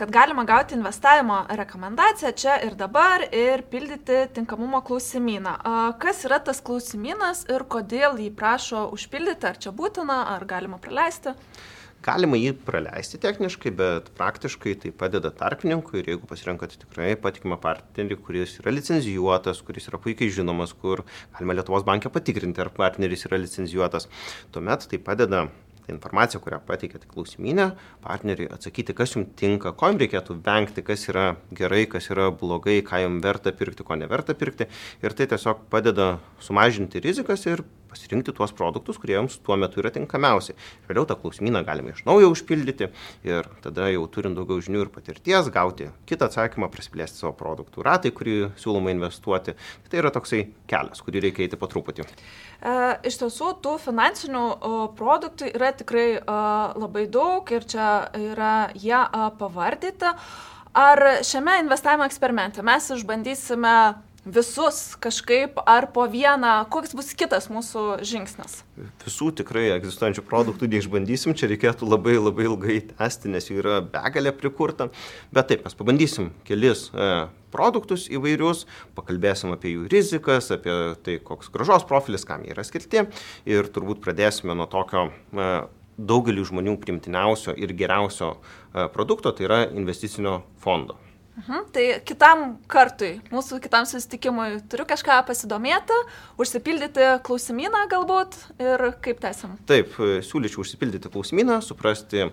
kad 0.00 0.12
galima 0.14 0.46
gauti 0.48 0.74
investavimo 0.78 1.44
rekomendaciją 1.60 2.32
čia 2.34 2.56
ir 2.66 2.74
dabar 2.78 3.26
ir 3.28 3.62
pildyti 3.70 4.24
tinkamumo 4.34 4.80
klausimyną. 4.86 5.54
Kas 6.02 6.24
yra 6.26 6.40
tas 6.42 6.62
klausimynas 6.64 7.44
ir 7.52 7.66
kodėl 7.70 8.18
jį 8.18 8.32
prašo 8.34 8.88
užpildyti, 8.96 9.50
ar 9.52 9.60
čia 9.60 9.74
būtina, 9.76 10.24
ar 10.34 10.48
galima 10.48 10.80
praleisti? 10.82 11.36
Galima 12.04 12.36
jį 12.36 12.50
praleisti 12.66 13.16
techniškai, 13.16 13.70
bet 13.78 14.10
praktiškai 14.18 14.74
tai 14.82 14.90
padeda 14.92 15.30
tarpininkui 15.32 16.02
ir 16.02 16.10
jeigu 16.12 16.28
pasirenkate 16.28 16.76
tikrai 16.82 17.14
patikimą 17.16 17.56
partnerį, 17.62 18.18
kuris 18.26 18.58
yra 18.60 18.74
licenzijuotas, 18.74 19.62
kuris 19.64 19.88
yra 19.88 20.00
puikiai 20.04 20.28
žinomas, 20.34 20.74
kur 20.76 21.06
galima 21.38 21.56
Lietuvos 21.56 21.86
bankė 21.88 22.12
patikrinti, 22.12 22.60
ar 22.60 22.68
partneris 22.76 23.24
yra 23.24 23.40
licenzijuotas, 23.40 24.10
tuomet 24.52 24.84
tai 24.90 25.00
padeda 25.00 25.46
ta 25.84 25.92
informacija, 25.92 26.40
kurią 26.40 26.60
pateikėte 26.64 27.08
klausimynę, 27.10 27.70
partneriui 28.04 28.48
atsakyti, 28.52 28.96
kas 28.96 29.14
jums 29.16 29.32
tinka, 29.40 29.72
ko 29.76 29.90
jums 29.92 30.00
reikėtų 30.04 30.38
vengti, 30.44 30.84
kas 30.84 31.06
yra 31.12 31.26
gerai, 31.56 31.84
kas 31.90 32.08
yra 32.12 32.30
blogai, 32.32 32.78
ką 32.84 33.02
jums 33.04 33.24
verta 33.24 33.52
pirkti, 33.52 33.84
ko 33.84 33.98
neverta 34.00 34.36
pirkti. 34.36 34.68
Ir 35.04 35.16
tai 35.16 35.28
tiesiog 35.32 35.66
padeda 35.72 36.18
sumažinti 36.44 37.04
rizikas 37.04 37.44
ir 37.50 37.64
pasirinkti 37.94 38.34
tuos 38.34 38.52
produktus, 38.56 38.98
kurie 39.00 39.16
jums 39.16 39.38
tuo 39.44 39.56
metu 39.60 39.80
yra 39.82 39.92
tinkamiausi. 39.94 40.56
Vėliau 40.88 41.06
tą 41.08 41.16
klausimyną 41.20 41.62
galime 41.66 41.94
iš 41.94 42.02
naujo 42.08 42.32
užpildyti 42.34 42.90
ir 43.26 43.48
tada 43.64 43.88
jau 43.92 44.04
turint 44.10 44.38
daugiau 44.38 44.62
žinių 44.64 44.84
ir 44.84 44.92
patirties, 44.94 45.50
gauti 45.54 45.90
kitą 46.10 46.28
atsakymą, 46.28 46.70
prasiplėsti 46.74 47.22
savo 47.22 47.34
produktų 47.38 47.84
ratai, 47.86 48.12
kurį 48.14 48.36
siūloma 48.60 48.94
investuoti. 48.94 49.56
Tai 49.90 50.02
yra 50.02 50.12
toksai 50.14 50.44
kelias, 50.70 51.02
kurį 51.04 51.26
reikia 51.28 51.46
eiti 51.46 51.60
po 51.60 51.70
truputį. 51.70 52.06
E, 52.06 52.74
iš 53.10 53.20
tiesų, 53.22 53.52
tų 53.64 53.76
finansinių 53.84 54.44
produktų 54.98 55.52
yra 55.54 55.70
tikrai 55.76 56.08
labai 56.24 57.06
daug 57.12 57.48
ir 57.54 57.68
čia 57.68 57.90
yra 58.18 58.56
jie 58.74 58.98
pavardyti. 59.38 60.16
Ar 60.74 60.98
šiame 61.22 61.60
investavimo 61.62 62.06
eksperimente 62.08 62.62
mes 62.66 62.88
išbandysime 62.96 63.74
visus 64.24 64.96
kažkaip 65.00 65.58
ar 65.68 65.86
po 65.92 66.06
vieną, 66.08 66.64
koks 66.72 66.94
bus 66.96 67.12
kitas 67.16 67.50
mūsų 67.52 68.00
žingsnis? 68.06 68.62
Visų 69.04 69.30
tikrai 69.40 69.66
egzistuojančių 69.76 70.24
produktų 70.26 70.68
neišbandysim, 70.72 71.36
čia 71.36 71.50
reikėtų 71.52 71.88
labai 71.88 72.16
labai 72.16 72.48
ilgai 72.48 72.78
tęsti, 72.94 73.30
nes 73.32 73.50
jų 73.50 73.60
yra 73.60 73.78
begalė 73.84 74.32
prikurta, 74.36 74.88
bet 75.34 75.52
taip, 75.52 75.64
mes 75.68 75.76
pabandysim 75.76 76.32
kelis 76.48 76.88
e, 76.90 77.12
produktus 77.54 78.08
įvairius, 78.12 78.64
pakalbėsim 78.96 79.54
apie 79.54 79.76
jų 79.76 79.86
rizikas, 79.92 80.50
apie 80.56 80.74
tai, 81.04 81.20
koks 81.22 81.52
gražos 81.54 81.86
profilis, 81.88 82.26
kam 82.28 82.46
jie 82.46 82.56
yra 82.56 82.64
skirti 82.66 83.06
ir 83.48 83.72
turbūt 83.72 84.02
pradėsime 84.04 84.56
nuo 84.56 84.68
tokio 84.70 85.10
e, 85.10 85.54
daugeliu 85.94 86.44
žmonių 86.48 86.78
primtiniausio 86.82 87.54
ir 87.60 87.76
geriausio 87.76 88.34
e, 88.34 88.88
produkto, 88.94 89.36
tai 89.36 89.50
yra 89.50 89.64
investicinio 89.68 90.40
fondo. 90.64 91.03
Mhm, 91.34 91.64
tai 91.74 91.84
kitam 92.06 92.42
kartui, 92.70 93.16
mūsų 93.34 93.56
kitam 93.64 93.88
susitikimui 93.90 94.60
turiu 94.70 94.84
kažką 94.86 95.16
pasidomėti, 95.26 95.96
užsipildyti 96.38 97.08
klausimyną 97.26 97.80
galbūt 97.90 98.36
ir 98.62 98.84
kaip 99.02 99.18
tęsim. 99.24 99.56
Taip, 99.66 99.96
siūlyčiau 99.98 100.62
užsipildyti 100.62 101.10
klausimyną, 101.10 101.56
suprasti 101.66 102.22
e, 102.22 102.30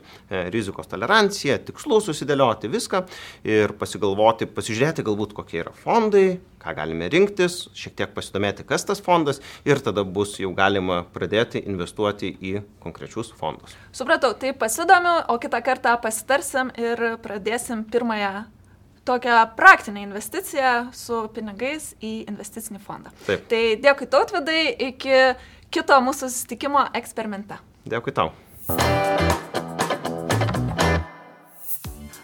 rizikos 0.54 0.92
toleranciją, 0.92 1.58
tikslus 1.66 2.12
susidėlioti 2.12 2.70
viską 2.70 3.02
ir 3.50 3.74
pasigalvoti, 3.82 4.46
pasižiūrėti 4.54 5.08
galbūt 5.10 5.34
kokie 5.42 5.64
yra 5.64 5.74
fondai, 5.82 6.38
ką 6.62 6.78
galime 6.78 7.10
rinktis, 7.10 7.72
šiek 7.74 7.98
tiek 7.98 8.14
pasidomėti, 8.14 8.70
kas 8.70 8.86
tas 8.86 9.02
fondas 9.02 9.42
ir 9.66 9.82
tada 9.82 10.06
bus 10.06 10.38
jau 10.38 10.54
galima 10.54 11.02
pradėti 11.10 11.66
investuoti 11.66 12.36
į 12.38 12.56
konkrečius 12.86 13.34
fondus. 13.34 13.74
Supratau, 13.98 14.36
tai 14.38 14.54
pasidomiu, 14.54 15.24
o 15.26 15.42
kitą 15.42 15.66
kartą 15.66 15.98
pasitarsim 16.06 16.70
ir 16.78 17.08
pradėsim 17.26 17.88
pirmąją 17.90 18.61
tokią 19.12 19.56
praktinę 19.56 20.06
investiciją 20.06 20.72
su 20.96 21.26
pinigais 21.36 21.92
į 22.00 22.14
investicinį 22.32 22.80
fondą. 22.80 23.12
Taip. 23.28 23.44
Tai 23.52 23.62
dėkui 23.84 24.08
tautvidai, 24.08 24.62
iki 24.88 25.18
kito 25.74 26.00
mūsų 26.06 26.30
susitikimo 26.30 26.86
eksperimente. 26.96 27.60
Dėkui 27.92 28.16
tau. 28.16 28.32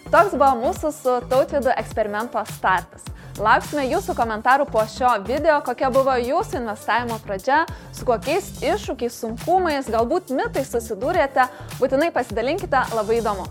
Toks 0.08 0.38
buvo 0.38 0.54
mūsų 0.62 0.94
su 0.96 1.20
tautvidu 1.28 1.74
eksperimento 1.76 2.40
startas. 2.56 3.04
Lauksime 3.38 3.84
jūsų 3.86 4.16
komentarų 4.18 4.66
po 4.72 4.82
šio 4.90 5.12
video, 5.28 5.60
kokia 5.66 5.92
buvo 5.94 6.16
jūsų 6.18 6.62
investavimo 6.62 7.20
pradžia, 7.22 7.66
su 7.94 8.08
kokiais 8.08 8.48
iššūkiais, 8.64 9.20
sunkumais, 9.22 9.92
galbūt 9.94 10.32
mitais 10.34 10.72
susidūrėte, 10.72 11.46
būtinai 11.78 12.10
pasidalinkite, 12.16 12.88
labai 12.96 13.20
įdomu. 13.20 13.46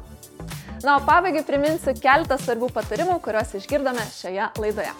Na, 0.84 0.96
o 0.96 1.00
pabaigai 1.00 1.40
priminsiu 1.46 1.94
keletą 1.96 2.36
svarbių 2.40 2.68
patarimų, 2.74 3.16
kuriuos 3.24 3.54
išgirdome 3.56 4.02
šioje 4.12 4.50
laidoje. 4.60 4.92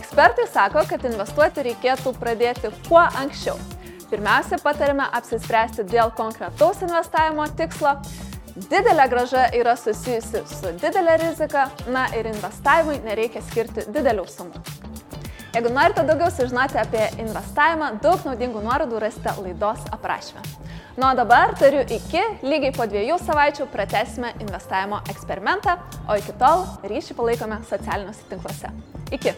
Ekspertai 0.00 0.48
sako, 0.50 0.82
kad 0.90 1.06
investuoti 1.06 1.66
reikėtų 1.68 2.14
pradėti 2.18 2.72
kuo 2.88 3.02
anksčiau. 3.22 3.54
Pirmiausia, 4.10 4.58
patarime 4.58 5.06
apsispręsti 5.14 5.86
dėl 5.86 6.10
konkretaus 6.18 6.82
investavimo 6.82 7.46
tikslo. 7.58 7.94
Didelė 8.66 9.06
graža 9.12 9.46
yra 9.54 9.76
susijusi 9.78 10.42
su 10.50 10.74
didelė 10.82 11.20
rizika, 11.22 11.68
na 11.94 12.08
ir 12.18 12.26
investavimui 12.34 12.98
nereikia 13.06 13.44
skirti 13.46 13.86
didelių 13.94 14.26
sumų. 14.34 14.89
Jeigu 15.50 15.70
norite 15.74 16.04
daugiau 16.06 16.30
sužinoti 16.30 16.78
apie 16.78 17.08
investavimą, 17.18 17.96
daug 18.04 18.22
naudingų 18.22 18.62
nuorodų 18.62 19.00
rasite 19.02 19.32
laidos 19.42 19.82
aprašyme. 19.90 20.44
Nuo 21.00 21.10
dabar 21.18 21.56
turiu 21.58 21.82
iki, 21.96 22.22
lygiai 22.46 22.70
po 22.76 22.86
dviejų 22.86 23.18
savaičių 23.24 23.66
pratesime 23.74 24.30
investavimo 24.44 25.02
eksperimentą, 25.10 25.74
o 26.06 26.18
iki 26.22 26.38
tol 26.38 26.68
ryšį 26.86 27.18
palaikome 27.18 27.64
socialiniuose 27.66 28.28
tinkluose. 28.30 28.70
Iki. 29.10 29.34